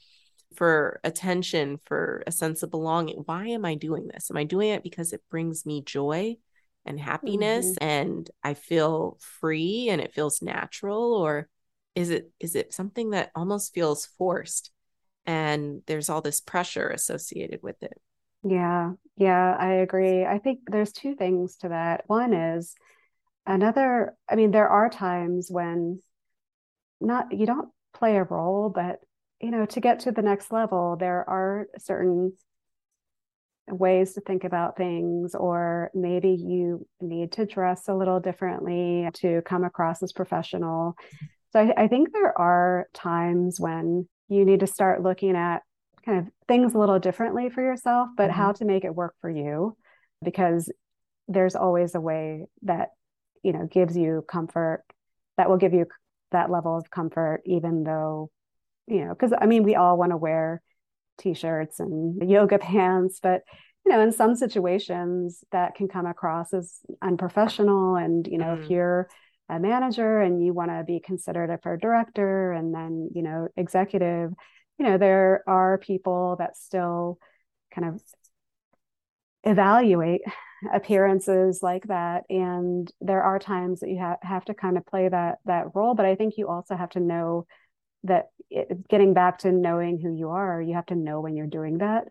for 0.57 0.99
attention, 1.03 1.79
for 1.85 2.23
a 2.25 2.31
sense 2.31 2.63
of 2.63 2.71
belonging. 2.71 3.17
Why 3.25 3.47
am 3.47 3.63
I 3.63 3.75
doing 3.75 4.07
this? 4.07 4.29
Am 4.31 4.37
I 4.37 4.43
doing 4.43 4.69
it 4.69 4.83
because 4.83 5.13
it 5.13 5.21
brings 5.29 5.65
me 5.65 5.83
joy 5.85 6.35
and 6.85 6.99
happiness 6.99 7.67
mm-hmm. 7.67 7.85
and 7.87 8.29
I 8.43 8.55
feel 8.55 9.17
free 9.21 9.89
and 9.89 10.01
it 10.01 10.13
feels 10.13 10.41
natural 10.41 11.13
or 11.13 11.47
is 11.97 12.11
it 12.11 12.29
is 12.39 12.55
it 12.55 12.73
something 12.73 13.09
that 13.09 13.31
almost 13.35 13.73
feels 13.73 14.05
forced 14.19 14.69
and 15.25 15.81
there's 15.87 16.09
all 16.09 16.21
this 16.21 16.39
pressure 16.39 16.89
associated 16.89 17.61
with 17.63 17.81
it? 17.81 17.99
Yeah. 18.43 18.93
Yeah, 19.15 19.57
I 19.59 19.73
agree. 19.73 20.23
I 20.23 20.37
think 20.37 20.59
there's 20.67 20.91
two 20.91 21.15
things 21.15 21.55
to 21.57 21.69
that. 21.69 22.03
One 22.05 22.33
is 22.33 22.75
another 23.47 24.15
I 24.29 24.35
mean 24.35 24.51
there 24.51 24.69
are 24.69 24.89
times 24.89 25.47
when 25.49 26.03
not 27.01 27.31
you 27.31 27.47
don't 27.47 27.69
play 27.93 28.17
a 28.17 28.23
role 28.23 28.69
but 28.69 28.99
you 29.39 29.51
know, 29.51 29.65
to 29.65 29.79
get 29.79 30.01
to 30.01 30.11
the 30.11 30.21
next 30.21 30.51
level, 30.51 30.97
there 30.99 31.27
are 31.29 31.67
certain 31.77 32.33
ways 33.67 34.13
to 34.13 34.21
think 34.21 34.43
about 34.43 34.77
things, 34.77 35.35
or 35.35 35.91
maybe 35.93 36.29
you 36.29 36.87
need 37.01 37.33
to 37.33 37.45
dress 37.45 37.87
a 37.87 37.93
little 37.93 38.19
differently 38.19 39.07
to 39.13 39.41
come 39.43 39.63
across 39.63 40.01
as 40.01 40.13
professional. 40.13 40.95
So 41.57 41.63
I, 41.63 41.85
I 41.85 41.87
think 41.87 42.13
there 42.13 42.37
are 42.37 42.87
times 42.93 43.59
when 43.59 44.07
you 44.29 44.45
need 44.45 44.59
to 44.59 44.67
start 44.67 45.01
looking 45.01 45.35
at 45.35 45.63
kind 46.05 46.19
of 46.19 46.27
things 46.47 46.75
a 46.75 46.77
little 46.77 46.99
differently 46.99 47.49
for 47.49 47.63
yourself, 47.63 48.09
but 48.15 48.29
mm-hmm. 48.29 48.39
how 48.39 48.51
to 48.51 48.65
make 48.65 48.85
it 48.85 48.93
work 48.93 49.15
for 49.21 49.29
you, 49.29 49.75
because 50.23 50.71
there's 51.27 51.55
always 51.55 51.95
a 51.95 51.99
way 51.99 52.45
that, 52.61 52.89
you 53.41 53.53
know, 53.53 53.65
gives 53.65 53.97
you 53.97 54.23
comfort, 54.29 54.83
that 55.37 55.49
will 55.49 55.57
give 55.57 55.73
you 55.73 55.87
that 56.31 56.51
level 56.51 56.77
of 56.77 56.91
comfort, 56.91 57.41
even 57.45 57.83
though 57.83 58.29
you 58.85 59.03
know, 59.03 59.09
because 59.09 59.33
I 59.35 59.47
mean, 59.47 59.63
we 59.63 59.73
all 59.73 59.97
want 59.97 60.11
to 60.11 60.17
wear 60.17 60.61
t-shirts 61.17 61.79
and 61.79 62.29
yoga 62.29 62.57
pants, 62.59 63.19
but 63.21 63.41
you 63.83 63.91
know, 63.91 64.01
in 64.01 64.11
some 64.11 64.35
situations 64.35 65.43
that 65.51 65.73
can 65.73 65.87
come 65.87 66.05
across 66.05 66.53
as 66.53 66.81
unprofessional. 67.01 67.95
And 67.95 68.27
you 68.27 68.37
know, 68.37 68.55
mm. 68.55 68.63
if 68.63 68.69
you're 68.69 69.09
a 69.49 69.59
manager 69.59 70.21
and 70.21 70.43
you 70.43 70.53
want 70.53 70.71
to 70.71 70.83
be 70.85 70.99
considered 70.99 71.49
a 71.49 71.77
director 71.77 72.51
and 72.51 72.73
then 72.73 73.09
you 73.13 73.21
know 73.21 73.47
executive, 73.55 74.31
you 74.77 74.85
know, 74.85 74.97
there 74.97 75.43
are 75.47 75.77
people 75.77 76.35
that 76.39 76.57
still 76.57 77.19
kind 77.73 77.87
of 77.87 78.01
evaluate 79.43 80.21
appearances 80.73 81.61
like 81.61 81.87
that 81.87 82.23
and 82.29 82.91
there 82.99 83.21
are 83.21 83.37
times 83.37 83.79
that 83.79 83.89
you 83.89 83.99
ha- 83.99 84.17
have 84.23 84.43
to 84.43 84.55
kind 84.55 84.75
of 84.75 84.85
play 84.87 85.07
that 85.07 85.37
that 85.45 85.67
role 85.75 85.93
but 85.93 86.03
i 86.07 86.15
think 86.15 86.33
you 86.35 86.47
also 86.47 86.75
have 86.75 86.89
to 86.89 86.99
know 86.99 87.45
that 88.03 88.29
it, 88.49 88.87
getting 88.87 89.13
back 89.13 89.39
to 89.39 89.51
knowing 89.51 89.99
who 89.99 90.13
you 90.13 90.29
are, 90.29 90.61
you 90.61 90.73
have 90.73 90.85
to 90.87 90.95
know 90.95 91.21
when 91.21 91.35
you're 91.35 91.47
doing 91.47 91.79
that 91.79 92.05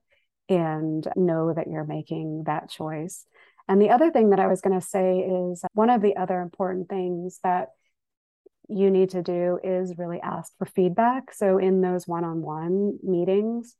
and 0.49 1.07
know 1.17 1.53
that 1.53 1.67
you're 1.69 1.85
making 1.85 2.45
that 2.47 2.71
choice. 2.71 3.27
And 3.69 3.81
the 3.81 3.91
other 3.91 4.11
thing 4.11 4.31
that 4.31 4.41
I 4.41 4.47
was 4.47 4.61
going 4.61 4.79
to 4.79 4.87
say 4.87 5.19
is 5.19 5.63
one 5.73 5.91
of 5.91 6.03
the 6.03 6.17
other 6.17 6.41
important 6.41 6.89
things 6.89 7.41
that 7.43 7.69
you 8.69 8.91
need 8.91 9.11
to 9.11 9.23
do 9.23 9.59
is 9.63 9.99
really 9.99 10.21
ask 10.21 10.53
for 10.59 10.67
feedback. 10.67 11.33
So, 11.33 11.59
in 11.59 11.81
those 11.81 12.07
one 12.07 12.25
on 12.25 12.43
one 12.43 12.99
meetings, 13.03 13.77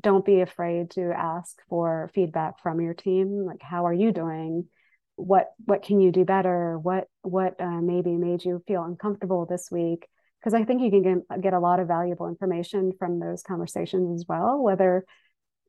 don't 0.00 0.24
be 0.24 0.40
afraid 0.40 0.90
to 0.92 1.12
ask 1.12 1.56
for 1.68 2.10
feedback 2.14 2.60
from 2.62 2.80
your 2.80 2.94
team. 2.94 3.44
Like, 3.46 3.62
how 3.62 3.86
are 3.86 3.92
you 3.92 4.12
doing? 4.12 4.68
what 5.16 5.52
what 5.64 5.82
can 5.82 6.00
you 6.00 6.10
do 6.10 6.24
better 6.24 6.78
what 6.78 7.06
what 7.22 7.60
uh, 7.60 7.80
maybe 7.80 8.16
made 8.16 8.44
you 8.44 8.62
feel 8.66 8.82
uncomfortable 8.82 9.46
this 9.46 9.70
week 9.70 10.06
because 10.40 10.54
i 10.54 10.64
think 10.64 10.82
you 10.82 10.90
can 10.90 11.02
get, 11.02 11.40
get 11.42 11.52
a 11.52 11.60
lot 11.60 11.80
of 11.80 11.88
valuable 11.88 12.28
information 12.28 12.92
from 12.98 13.20
those 13.20 13.42
conversations 13.42 14.20
as 14.20 14.26
well 14.28 14.62
whether 14.62 15.04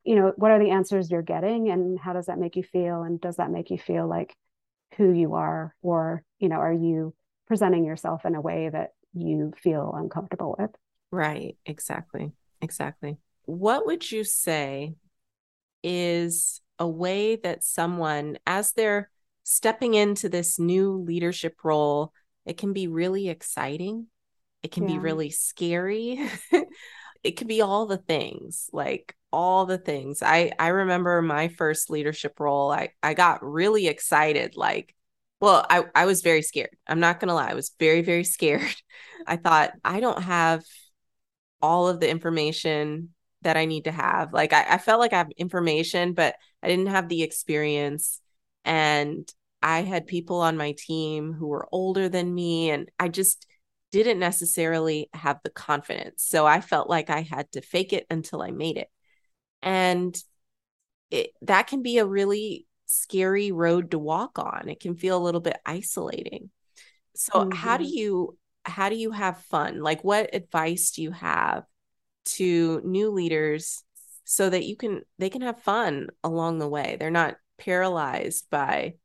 you 0.04 0.16
know 0.16 0.34
what 0.36 0.52
are 0.52 0.60
the 0.60 0.72
answers 0.72 1.10
you're 1.10 1.22
getting 1.22 1.70
and 1.70 2.00
how 2.00 2.14
does 2.14 2.28
that 2.28 2.40
make 2.40 2.56
you 2.56 2.64
feel 2.64 3.04
and 3.04 3.22
does 3.22 3.38
that 3.38 3.52
make 3.52 3.70
you 3.70 3.78
feel 3.78 4.08
like 4.08 4.36
who 4.98 5.12
you 5.12 5.34
are 5.34 5.76
or 5.82 6.24
you 6.40 6.50
know 6.50 6.58
are 6.58 6.74
you 6.74 7.14
presenting 7.48 7.86
yourself 7.86 8.26
in 8.26 8.36
a 8.36 8.42
way 8.42 8.70
that 8.70 8.92
you 9.14 9.54
feel 9.62 9.94
uncomfortable 9.96 10.56
with 10.60 10.72
right 11.12 11.58
exactly 11.66 12.32
exactly 12.62 13.18
what 13.46 13.86
would 13.86 14.10
you 14.12 14.24
say 14.24 14.96
is 15.84 16.62
a 16.80 16.88
way 16.88 17.36
that 17.36 17.64
someone 17.64 18.38
as 18.48 18.74
they're 18.74 19.10
stepping 19.44 19.94
into 19.94 20.30
this 20.30 20.58
new 20.58 20.98
leadership 20.98 21.58
role, 21.64 22.14
it 22.46 22.58
can 22.58 22.74
be 22.74 22.88
really 22.88 23.30
exciting. 23.30 24.08
It 24.64 24.72
can 24.72 24.88
yeah. 24.88 24.96
be 24.96 25.00
really 25.00 25.30
scary. 25.30 26.30
it 27.24 27.38
can 27.38 27.48
be 27.48 27.62
all 27.62 27.86
the 27.86 27.98
things, 27.98 28.70
like 28.72 29.16
all 29.34 29.66
the 29.66 29.78
things. 29.78 30.24
I 30.24 30.52
I 30.60 30.70
remember 30.70 31.22
my 31.22 31.50
first 31.50 31.90
leadership 31.90 32.40
role. 32.40 32.72
I 32.72 32.90
I 33.02 33.14
got 33.16 33.44
really 33.44 33.88
excited 33.88 34.56
like 34.56 34.96
well, 35.42 35.66
I 35.70 35.84
I 35.96 36.06
was 36.06 36.22
very 36.22 36.42
scared. 36.42 36.78
I'm 36.88 37.02
not 37.02 37.20
going 37.20 37.28
to 37.30 37.34
lie. 37.34 37.50
I 37.50 37.56
was 37.56 37.74
very 37.80 38.02
very 38.02 38.24
scared. 38.24 38.76
I 39.28 39.38
thought 39.38 39.74
I 39.84 40.00
don't 40.00 40.22
have 40.24 40.64
all 41.62 41.88
of 41.88 42.00
the 42.00 42.10
information 42.10 43.10
that 43.42 43.58
I 43.58 43.66
need 43.66 43.86
to 43.86 43.92
have. 43.92 44.34
Like 44.34 44.54
I, 44.54 44.76
I 44.76 44.78
felt 44.78 45.00
like 45.00 45.14
I 45.14 45.18
have 45.18 45.32
information, 45.38 46.14
but 46.14 46.36
I 46.62 46.68
didn't 46.68 46.88
have 46.88 47.10
the 47.10 47.24
experience 47.24 48.22
and 48.66 49.30
I 49.64 49.82
had 49.82 50.08
people 50.08 50.42
on 50.42 50.58
my 50.58 50.76
team 50.78 51.34
who 51.34 51.48
were 51.48 51.70
older 51.72 52.10
than 52.10 52.36
me, 52.36 52.70
and 52.70 52.92
I 53.00 53.08
just 53.08 53.48
didn't 53.92 54.20
necessarily 54.20 55.10
have 55.14 55.40
the 55.44 55.50
confidence. 55.50 56.24
So 56.24 56.46
I 56.46 56.60
felt 56.60 56.90
like 56.90 57.10
I 57.10 57.22
had 57.22 57.50
to 57.54 57.62
fake 57.62 57.94
it 57.94 58.06
until 58.10 58.42
I 58.42 58.52
made 58.52 58.78
it. 58.78 58.90
And 59.64 60.16
it, 61.10 61.32
that 61.42 61.68
can 61.68 61.82
be 61.82 61.98
a 61.98 62.06
really 62.06 62.68
scary 62.86 63.52
road 63.52 63.92
to 63.92 64.00
walk 64.00 64.38
on. 64.38 64.70
It 64.70 64.80
can 64.80 64.96
feel 64.96 65.18
a 65.18 65.24
little 65.24 65.42
bit 65.42 65.58
isolating. 65.66 66.50
So 67.16 67.34
mm-hmm. 67.34 67.52
how 67.52 67.78
do 67.78 67.84
mm-hmm. 67.84 67.98
you 67.98 68.38
how 68.66 68.90
do 68.90 68.96
you 68.96 69.12
have 69.12 69.40
fun? 69.44 69.82
Like 69.82 70.04
what 70.04 70.34
advice 70.34 70.92
do 70.92 71.02
you 71.02 71.12
have 71.12 71.64
to 72.26 72.82
new 72.84 73.12
leaders 73.12 73.84
so 74.24 74.50
that 74.50 74.64
you 74.66 74.76
can 74.76 75.02
they 75.20 75.30
can 75.30 75.42
have 75.42 75.62
fun 75.62 76.08
along 76.24 76.60
the 76.60 76.68
way. 76.68 76.98
They're 77.00 77.12
not 77.12 77.36
paralyzed 77.58 78.50
by 78.50 78.96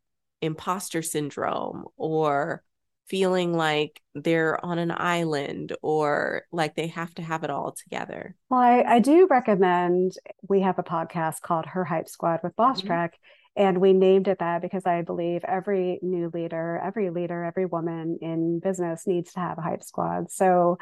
imposter 0.40 1.02
syndrome 1.02 1.84
or 1.96 2.62
feeling 3.08 3.52
like 3.52 4.00
they're 4.14 4.64
on 4.64 4.78
an 4.78 4.92
island 4.94 5.74
or 5.82 6.42
like 6.52 6.74
they 6.74 6.88
have 6.88 7.14
to 7.14 7.22
have 7.22 7.44
it 7.44 7.50
all 7.50 7.72
together? 7.72 8.34
Well, 8.50 8.60
I, 8.60 8.82
I 8.82 8.98
do 9.00 9.26
recommend 9.28 10.12
we 10.48 10.60
have 10.60 10.78
a 10.78 10.82
podcast 10.82 11.40
called 11.40 11.66
Her 11.66 11.84
Hype 11.84 12.08
Squad 12.08 12.40
with 12.42 12.56
Boss 12.56 12.78
mm-hmm. 12.78 12.88
Track. 12.88 13.18
And 13.56 13.80
we 13.80 13.92
named 13.92 14.28
it 14.28 14.38
that 14.38 14.62
because 14.62 14.86
I 14.86 15.02
believe 15.02 15.42
every 15.44 15.98
new 16.00 16.30
leader, 16.32 16.80
every 16.82 17.10
leader, 17.10 17.42
every 17.42 17.66
woman 17.66 18.18
in 18.22 18.60
business 18.60 19.04
needs 19.04 19.32
to 19.32 19.40
have 19.40 19.58
a 19.58 19.62
hype 19.62 19.82
squad. 19.82 20.30
So 20.30 20.78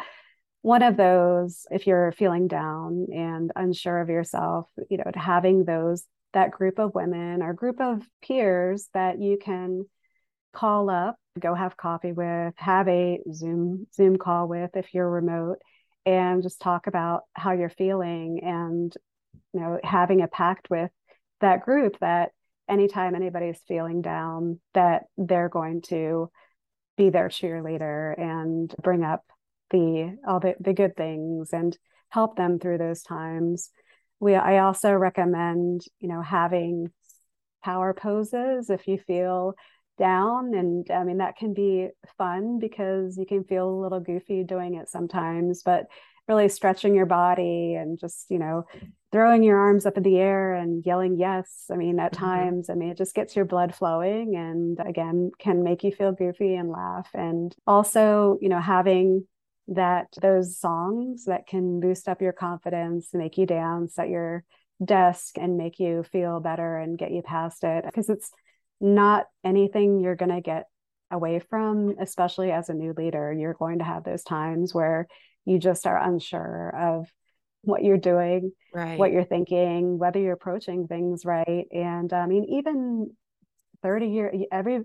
one 0.61 0.83
of 0.83 0.99
those, 0.99 1.65
if 1.71 1.87
you're 1.87 2.13
feeling 2.13 2.49
down 2.49 3.07
and 3.15 3.51
unsure 3.57 4.01
of 4.01 4.11
yourself, 4.11 4.69
you 4.91 4.99
know, 4.99 5.05
having 5.15 5.65
those 5.65 6.05
that 6.35 6.51
group 6.51 6.79
of 6.79 6.95
women 6.95 7.41
or 7.41 7.55
group 7.55 7.81
of 7.81 8.03
peers 8.21 8.89
that 8.93 9.23
you 9.23 9.39
can 9.43 9.87
call 10.57 10.89
up, 10.89 11.17
go 11.39 11.55
have 11.55 11.77
coffee 11.77 12.13
with, 12.13 12.55
have 12.57 12.89
a 12.89 13.21
Zoom 13.33 13.87
Zoom 13.95 14.17
call 14.17 14.49
with 14.49 14.71
if 14.75 14.95
you're 14.95 15.09
remote, 15.09 15.59
and 16.07 16.43
just 16.43 16.61
talk 16.61 16.87
about 16.87 17.23
how 17.35 17.53
you're 17.53 17.69
feeling 17.69 18.41
and 18.43 18.95
you 19.53 19.61
know 19.61 19.79
having 19.85 20.23
a 20.23 20.29
pact 20.29 20.71
with 20.71 20.91
that 21.41 21.63
group 21.63 21.99
that 22.01 22.31
anytime 22.69 23.15
anybody's 23.15 23.61
feeling 23.69 24.01
down 24.01 24.59
that 24.73 25.05
they're 25.19 25.51
going 25.51 25.83
to 25.83 26.31
be 26.97 27.11
their 27.11 27.29
cheerleader 27.29 28.19
and 28.19 28.75
bring 28.83 29.05
up 29.05 29.25
the 29.71 30.17
all 30.27 30.41
the, 30.41 30.55
the 30.59 30.73
good 30.73 30.97
things 30.97 31.51
and 31.53 31.77
help 32.09 32.37
them 32.37 32.59
through 32.59 32.79
those 32.79 33.03
times. 33.03 33.71
We 34.21 34.35
i 34.35 34.59
also 34.59 34.93
recommend 34.93 35.83
you 35.99 36.09
know 36.09 36.23
having 36.23 36.91
power 37.63 37.93
poses 37.93 38.71
if 38.71 38.87
you 38.87 38.97
feel 38.97 39.55
down 39.99 40.55
and 40.55 40.91
i 40.91 41.05
mean 41.05 41.19
that 41.19 41.37
can 41.37 41.55
be 41.55 41.89
fun 42.19 42.59
because 42.59 43.17
you 43.17 43.27
can 43.27 43.45
feel 43.45 43.69
a 43.69 43.83
little 43.83 44.01
goofy 44.01 44.45
doing 44.45 44.75
it 44.75 44.89
sometimes 44.89 45.63
but 45.63 45.87
really 46.29 46.49
stretching 46.49 46.95
your 46.95 47.07
body 47.07 47.75
and 47.75 47.99
just 47.99 48.27
you 48.29 48.39
know 48.39 48.65
throwing 49.13 49.43
your 49.43 49.59
arms 49.59 49.87
up 49.87 49.97
in 49.97 50.03
the 50.03 50.19
air 50.19 50.55
and 50.55 50.85
yelling 50.85 51.17
yes 51.19 51.67
i 51.71 51.77
mean 51.77 51.99
at 51.99 52.13
mm-hmm. 52.13 52.25
times 52.25 52.69
i 52.69 52.75
mean 52.75 52.91
it 52.91 52.99
just 52.99 53.15
gets 53.15 53.37
your 53.37 53.45
blood 53.45 53.75
flowing 53.75 54.35
and 54.37 54.79
again 54.87 55.31
can 55.39 55.63
make 55.63 55.85
you 55.85 55.93
feel 55.93 56.13
goofy 56.13 56.55
and 56.55 56.71
laugh 56.71 57.09
and 57.15 57.55
also 57.67 58.39
you 58.41 58.49
know 58.49 58.61
having 58.61 59.25
that 59.69 60.07
those 60.21 60.59
songs 60.59 61.25
that 61.25 61.47
can 61.47 61.81
boost 61.81 62.09
up 62.09 62.23
your 62.23 62.33
confidence, 62.33 63.09
make 63.13 63.37
you 63.37 63.47
dance 63.47 63.99
at 63.99 64.09
your 64.09 64.45
desk 64.85 65.37
and 65.39 65.57
make 65.57 65.79
you 65.79 66.05
feel 66.13 66.41
better 66.41 66.77
and 66.77 66.99
get 66.99 67.11
you 67.11 67.23
past 67.23 67.65
it 67.65 67.85
because 67.85 68.09
it's 68.09 68.31
not 68.81 69.27
anything 69.45 70.01
you're 70.01 70.17
going 70.17 70.35
to 70.35 70.41
get 70.41 70.65
away 71.11 71.41
from, 71.51 71.95
especially 72.01 72.51
as 72.51 72.69
a 72.69 72.75
new 72.75 72.93
leader. 72.97 73.33
You're 73.33 73.55
going 73.55 73.79
to 73.79 73.85
have 73.85 74.05
those 74.05 74.23
times 74.23 74.75
where 74.75 75.07
you 75.45 75.59
just 75.59 75.87
are 75.87 75.97
unsure 75.97 76.75
of 76.77 77.07
what 77.63 77.83
you're 77.83 77.97
doing, 77.97 78.53
right. 78.75 78.99
what 78.99 79.13
you're 79.13 79.25
thinking, 79.25 79.99
whether 79.99 80.21
you're 80.21 80.35
approaching 80.35 80.87
things 80.87 81.25
right. 81.25 81.67
And 81.71 82.13
I 82.13 82.27
mean, 82.27 82.45
even 82.59 83.11
30 83.83 84.07
years, 84.07 84.35
every 84.53 84.83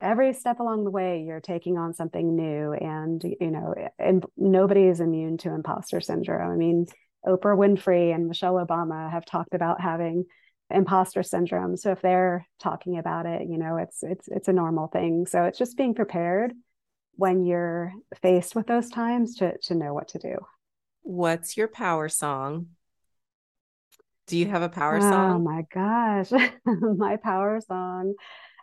every 0.00 0.34
step 0.34 0.60
along 0.60 0.84
the 0.84 0.90
way 0.90 1.24
you're 1.26 1.40
taking 1.40 1.78
on 1.78 1.94
something 1.94 2.34
new 2.36 2.72
and 2.72 3.22
you 3.40 3.50
know 3.50 3.74
and 3.98 4.24
nobody 4.36 4.82
is 4.82 5.00
immune 5.00 5.38
to 5.38 5.54
imposter 5.54 6.00
syndrome 6.00 6.50
i 6.50 6.56
mean 6.56 6.84
oprah 7.26 7.56
winfrey 7.56 8.14
and 8.14 8.26
michelle 8.26 8.54
obama 8.54 9.10
have 9.10 9.24
talked 9.24 9.54
about 9.54 9.80
having 9.80 10.24
imposter 10.70 11.22
syndrome 11.22 11.76
so 11.76 11.92
if 11.92 12.00
they're 12.00 12.46
talking 12.58 12.98
about 12.98 13.26
it 13.26 13.48
you 13.48 13.58
know 13.58 13.76
it's 13.76 14.02
it's 14.02 14.28
it's 14.28 14.48
a 14.48 14.52
normal 14.52 14.86
thing 14.88 15.26
so 15.26 15.44
it's 15.44 15.58
just 15.58 15.76
being 15.76 15.94
prepared 15.94 16.52
when 17.16 17.44
you're 17.44 17.92
faced 18.22 18.56
with 18.56 18.66
those 18.66 18.88
times 18.88 19.36
to 19.36 19.56
to 19.58 19.74
know 19.74 19.92
what 19.92 20.08
to 20.08 20.18
do 20.18 20.36
what's 21.02 21.56
your 21.56 21.68
power 21.68 22.08
song 22.08 22.68
do 24.26 24.38
you 24.38 24.46
have 24.46 24.62
a 24.62 24.68
power 24.70 24.96
oh, 24.96 25.00
song 25.00 25.36
oh 25.36 25.38
my 25.38 25.64
gosh 25.72 26.30
my 26.96 27.16
power 27.16 27.60
song 27.60 28.14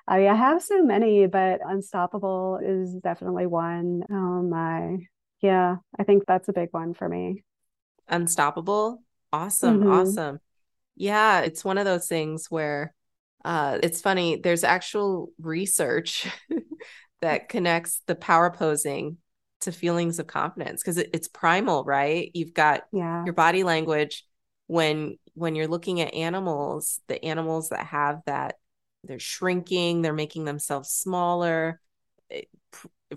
I, 0.08 0.28
I 0.28 0.36
have 0.36 0.62
so 0.62 0.84
many, 0.84 1.28
but 1.28 1.62
Unstoppable 1.64 2.60
is 2.62 2.94
definitely 2.96 3.46
one. 3.46 4.04
Oh 4.10 4.42
my. 4.42 4.98
Yeah, 5.42 5.78
I 5.98 6.04
think 6.04 6.26
that's 6.28 6.50
a 6.50 6.54
big 6.54 6.70
one 6.72 6.94
for 6.94 7.08
me. 7.08 7.44
Unstoppable. 8.08 9.04
Awesome. 9.32 9.80
Mm-hmm. 9.80 9.92
Awesome. 9.92 10.40
Yeah, 10.95 11.41
it's 11.41 11.65
one 11.65 11.77
of 11.77 11.86
those 11.86 12.08
things 12.08 12.47
where 12.49 12.93
uh, 13.43 13.80
it's 13.82 14.01
funny. 14.01 14.38
There's 14.38 14.63
actual 14.63 15.32
research 15.39 16.27
that 17.21 17.49
connects 17.49 18.01
the 18.08 18.15
power 18.15 18.51
posing 18.51 19.17
to 19.62 19.71
feelings 19.71 20.19
of 20.19 20.27
confidence 20.27 20.82
because 20.82 20.97
it, 20.97 21.10
it's 21.13 21.27
primal, 21.27 21.84
right? 21.84 22.32
You've 22.34 22.54
got 22.54 22.84
yeah. 22.91 23.23
your 23.25 23.34
body 23.34 23.63
language 23.63 24.25
when 24.67 25.17
when 25.34 25.56
you're 25.56 25.67
looking 25.67 26.01
at 26.01 26.13
animals, 26.13 26.99
the 27.08 27.23
animals 27.23 27.69
that 27.69 27.86
have 27.88 28.21
that 28.25 28.56
they're 29.04 29.19
shrinking, 29.19 30.01
they're 30.01 30.13
making 30.13 30.45
themselves 30.45 30.89
smaller. 30.89 31.80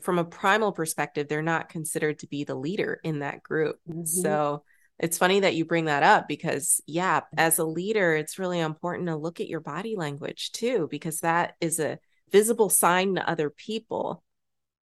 from 0.00 0.18
a 0.18 0.24
primal 0.24 0.72
perspective, 0.72 1.28
they're 1.28 1.42
not 1.42 1.68
considered 1.68 2.18
to 2.20 2.26
be 2.26 2.44
the 2.44 2.54
leader 2.54 3.00
in 3.04 3.20
that 3.20 3.42
group. 3.42 3.76
Mm-hmm. 3.88 4.04
So 4.04 4.64
it's 4.98 5.18
funny 5.18 5.40
that 5.40 5.54
you 5.54 5.64
bring 5.64 5.86
that 5.86 6.02
up 6.02 6.28
because, 6.28 6.80
yeah, 6.86 7.20
mm-hmm. 7.20 7.38
as 7.38 7.58
a 7.58 7.64
leader, 7.64 8.14
it's 8.14 8.38
really 8.38 8.60
important 8.60 9.08
to 9.08 9.16
look 9.16 9.40
at 9.40 9.48
your 9.48 9.60
body 9.60 9.96
language 9.96 10.52
too, 10.52 10.88
because 10.90 11.20
that 11.20 11.54
is 11.60 11.80
a 11.80 11.98
visible 12.30 12.68
sign 12.68 13.16
to 13.16 13.28
other 13.28 13.50
people 13.50 14.22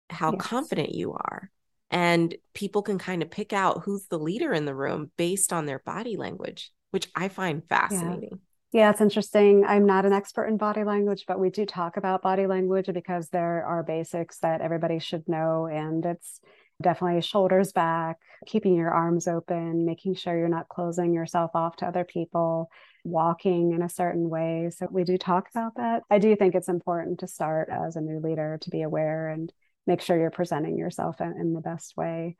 how 0.09 0.31
yes. 0.33 0.41
confident 0.41 0.93
you 0.93 1.13
are. 1.13 1.51
And 1.91 2.35
people 2.53 2.81
can 2.81 2.99
kind 2.99 3.21
of 3.21 3.31
pick 3.31 3.53
out 3.53 3.83
who's 3.83 4.05
the 4.07 4.19
leader 4.19 4.53
in 4.53 4.65
the 4.65 4.75
room 4.75 5.11
based 5.17 5.51
on 5.51 5.65
their 5.65 5.79
body 5.79 6.17
language, 6.17 6.71
which 6.91 7.09
I 7.15 7.29
find 7.29 7.67
fascinating. 7.67 8.29
Yeah. 8.31 8.37
Yeah, 8.71 8.91
it's 8.91 9.01
interesting. 9.01 9.65
I'm 9.65 9.87
not 9.87 10.05
an 10.05 10.13
expert 10.13 10.45
in 10.45 10.57
body 10.57 10.83
language, 10.83 11.25
but 11.27 11.39
we 11.39 11.49
do 11.49 11.65
talk 11.65 11.97
about 11.97 12.21
body 12.21 12.45
language 12.45 12.87
because 12.93 13.29
there 13.29 13.65
are 13.65 13.81
basics 13.81 14.37
that 14.41 14.61
everybody 14.61 14.99
should 14.99 15.27
know. 15.27 15.65
And 15.65 16.05
it's 16.05 16.39
definitely 16.81 17.21
shoulders 17.21 17.71
back, 17.71 18.17
keeping 18.45 18.75
your 18.75 18.91
arms 18.91 19.27
open, 19.27 19.85
making 19.85 20.15
sure 20.15 20.37
you're 20.37 20.47
not 20.47 20.69
closing 20.69 21.13
yourself 21.13 21.51
off 21.53 21.75
to 21.77 21.85
other 21.85 22.03
people, 22.03 22.69
walking 23.03 23.73
in 23.73 23.81
a 23.81 23.89
certain 23.89 24.29
way. 24.29 24.69
So 24.75 24.87
we 24.89 25.03
do 25.03 25.17
talk 25.17 25.49
about 25.53 25.75
that. 25.75 26.03
I 26.09 26.19
do 26.19 26.35
think 26.35 26.55
it's 26.55 26.69
important 26.69 27.19
to 27.19 27.27
start 27.27 27.69
as 27.69 27.95
a 27.95 28.01
new 28.01 28.19
leader 28.19 28.57
to 28.61 28.69
be 28.69 28.81
aware 28.81 29.29
and 29.29 29.51
make 29.87 30.01
sure 30.01 30.17
you're 30.17 30.31
presenting 30.31 30.77
yourself 30.77 31.19
in, 31.19 31.35
in 31.39 31.53
the 31.53 31.61
best 31.61 31.97
way. 31.97 32.37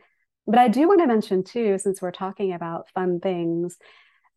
But 0.47 0.60
I 0.60 0.67
do 0.67 0.88
want 0.88 1.02
to 1.02 1.08
mention 1.08 1.43
too, 1.43 1.78
since 1.78 2.02
we're 2.02 2.12
talking 2.12 2.54
about 2.54 2.89
fun 2.93 3.19
things, 3.19 3.78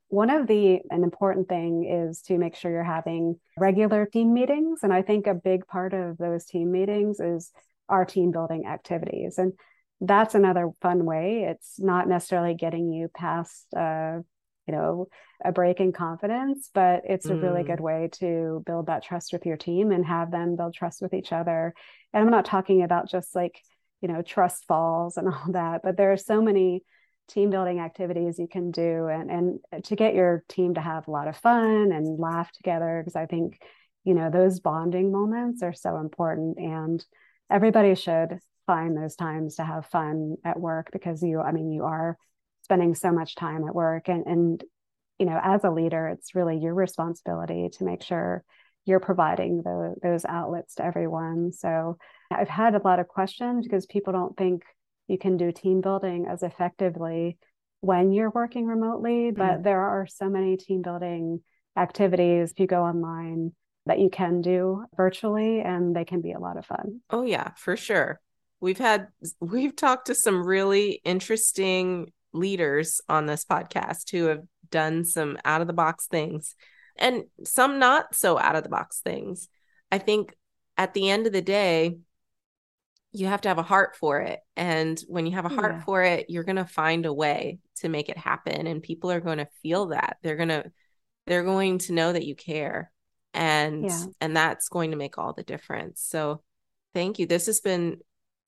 one 0.08 0.28
of 0.28 0.46
the 0.46 0.80
an 0.90 1.04
important 1.04 1.48
thing 1.48 1.84
is 1.84 2.20
to 2.22 2.36
make 2.36 2.54
sure 2.54 2.70
you're 2.70 2.84
having 2.84 3.40
regular 3.56 4.04
team 4.04 4.34
meetings. 4.34 4.80
And 4.82 4.92
I 4.92 5.00
think 5.00 5.26
a 5.26 5.32
big 5.32 5.66
part 5.66 5.94
of 5.94 6.18
those 6.18 6.44
team 6.44 6.70
meetings 6.70 7.18
is 7.18 7.50
our 7.88 8.04
team 8.04 8.30
building 8.30 8.66
activities. 8.66 9.38
And 9.38 9.54
that's 10.04 10.34
another 10.34 10.70
fun 10.80 11.04
way. 11.04 11.46
It's 11.48 11.78
not 11.78 12.08
necessarily 12.08 12.54
getting 12.54 12.92
you 12.92 13.08
past 13.08 13.66
uh, 13.74 14.18
you 14.66 14.74
know, 14.74 15.08
a 15.44 15.52
break 15.52 15.80
in 15.80 15.92
confidence, 15.92 16.70
but 16.72 17.02
it's 17.04 17.26
a 17.26 17.34
really 17.34 17.64
good 17.64 17.80
mm. 17.80 17.84
way 17.84 18.08
to 18.12 18.62
build 18.64 18.86
that 18.86 19.02
trust 19.02 19.32
with 19.32 19.44
your 19.44 19.56
team 19.56 19.90
and 19.90 20.06
have 20.06 20.30
them 20.30 20.54
build 20.54 20.74
trust 20.74 21.02
with 21.02 21.14
each 21.14 21.32
other. 21.32 21.74
And 22.12 22.22
I'm 22.22 22.30
not 22.30 22.44
talking 22.44 22.82
about 22.82 23.10
just 23.10 23.34
like, 23.34 23.60
you 24.00 24.08
know, 24.08 24.22
trust 24.22 24.64
falls 24.66 25.16
and 25.16 25.28
all 25.34 25.52
that, 25.52 25.80
but 25.82 25.96
there 25.96 26.12
are 26.12 26.16
so 26.16 26.40
many 26.40 26.84
team 27.28 27.50
building 27.50 27.80
activities 27.80 28.38
you 28.38 28.48
can 28.48 28.70
do 28.72 29.06
and 29.06 29.30
and 29.30 29.84
to 29.84 29.96
get 29.96 30.14
your 30.14 30.44
team 30.48 30.74
to 30.74 30.80
have 30.80 31.06
a 31.06 31.10
lot 31.10 31.28
of 31.28 31.36
fun 31.36 31.92
and 31.92 32.18
laugh 32.18 32.50
together 32.52 33.00
because 33.00 33.16
I 33.16 33.26
think, 33.26 33.60
you 34.04 34.14
know, 34.14 34.30
those 34.30 34.60
bonding 34.60 35.10
moments 35.10 35.62
are 35.62 35.72
so 35.72 35.96
important 35.98 36.58
and 36.58 37.04
everybody 37.50 37.94
should 37.94 38.38
find 38.66 38.96
those 38.96 39.16
times 39.16 39.56
to 39.56 39.64
have 39.64 39.86
fun 39.86 40.36
at 40.44 40.58
work 40.58 40.90
because 40.92 41.22
you 41.22 41.40
I 41.40 41.52
mean 41.52 41.70
you 41.72 41.84
are 41.84 42.16
spending 42.62 42.94
so 42.94 43.12
much 43.12 43.34
time 43.34 43.66
at 43.66 43.74
work. 43.74 44.08
And 44.08 44.26
and 44.26 44.64
you 45.18 45.26
know 45.26 45.40
as 45.42 45.64
a 45.64 45.70
leader 45.70 46.08
it's 46.08 46.34
really 46.34 46.58
your 46.58 46.74
responsibility 46.74 47.68
to 47.78 47.84
make 47.84 48.02
sure 48.02 48.44
you're 48.84 49.00
providing 49.00 49.62
the, 49.62 49.94
those 50.02 50.24
outlets 50.24 50.76
to 50.76 50.84
everyone. 50.84 51.52
So 51.52 51.98
i've 52.30 52.48
had 52.48 52.74
a 52.74 52.82
lot 52.82 52.98
of 52.98 53.08
questions 53.08 53.66
because 53.66 53.86
people 53.86 54.12
don't 54.12 54.36
think 54.36 54.62
you 55.08 55.18
can 55.18 55.36
do 55.36 55.52
team 55.52 55.80
building 55.80 56.26
as 56.28 56.42
effectively 56.42 57.36
when 57.80 58.12
you're 58.12 58.30
working 58.30 58.66
remotely 58.66 59.30
but 59.30 59.58
mm. 59.58 59.62
there 59.64 59.80
are 59.80 60.06
so 60.06 60.28
many 60.28 60.56
team 60.56 60.82
building 60.82 61.40
activities 61.76 62.52
if 62.52 62.60
you 62.60 62.66
go 62.66 62.82
online 62.82 63.52
that 63.86 63.98
you 63.98 64.08
can 64.08 64.40
do 64.40 64.84
virtually 64.96 65.60
and 65.60 65.94
they 65.94 66.04
can 66.04 66.20
be 66.20 66.32
a 66.32 66.38
lot 66.38 66.56
of 66.56 66.64
fun. 66.64 67.00
Oh 67.10 67.22
yeah 67.22 67.50
for 67.56 67.76
sure 67.76 68.20
we've 68.62 68.78
had 68.78 69.08
we've 69.40 69.76
talked 69.76 70.06
to 70.06 70.14
some 70.14 70.46
really 70.46 71.02
interesting 71.04 72.12
leaders 72.32 73.02
on 73.08 73.26
this 73.26 73.44
podcast 73.44 74.10
who 74.10 74.26
have 74.26 74.42
done 74.70 75.04
some 75.04 75.36
out 75.44 75.60
of 75.60 75.66
the 75.66 75.74
box 75.74 76.06
things 76.06 76.54
and 76.96 77.24
some 77.44 77.78
not 77.78 78.14
so 78.14 78.38
out 78.38 78.56
of 78.56 78.62
the 78.62 78.70
box 78.70 79.00
things. 79.00 79.48
I 79.90 79.98
think 79.98 80.34
at 80.78 80.94
the 80.94 81.10
end 81.10 81.26
of 81.26 81.32
the 81.32 81.42
day, 81.42 81.98
you 83.10 83.26
have 83.26 83.42
to 83.42 83.48
have 83.48 83.58
a 83.58 83.62
heart 83.62 83.96
for 83.96 84.20
it. 84.20 84.40
And 84.56 84.98
when 85.06 85.26
you 85.26 85.32
have 85.32 85.44
a 85.44 85.50
heart 85.50 85.74
yeah. 85.74 85.82
for 85.82 86.02
it, 86.02 86.26
you're 86.30 86.44
going 86.44 86.56
to 86.56 86.64
find 86.64 87.04
a 87.04 87.12
way 87.12 87.58
to 87.76 87.90
make 87.90 88.08
it 88.08 88.16
happen. 88.16 88.66
And 88.66 88.82
people 88.82 89.10
are 89.10 89.20
going 89.20 89.38
to 89.38 89.48
feel 89.62 89.88
that. 89.88 90.16
They're 90.22 90.36
going 90.36 90.48
to, 90.48 90.72
they're 91.26 91.44
going 91.44 91.78
to 91.78 91.92
know 91.92 92.12
that 92.12 92.24
you 92.24 92.34
care. 92.34 92.90
And, 93.34 93.84
yeah. 93.84 94.04
and 94.22 94.34
that's 94.34 94.70
going 94.70 94.92
to 94.92 94.96
make 94.96 95.18
all 95.18 95.34
the 95.34 95.42
difference. 95.42 96.00
So 96.00 96.42
thank 96.94 97.18
you. 97.18 97.26
This 97.26 97.46
has 97.46 97.60
been 97.60 97.98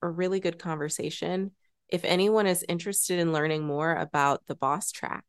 a 0.05 0.11
really 0.11 0.41
good 0.41 0.59
conversation 0.59 1.53
if 1.89 2.05
anyone 2.05 2.47
is 2.47 2.65
interested 2.69 3.19
in 3.19 3.33
learning 3.33 3.65
more 3.65 3.95
about 3.95 4.47
the 4.47 4.55
Boss 4.55 4.91
Track, 4.91 5.25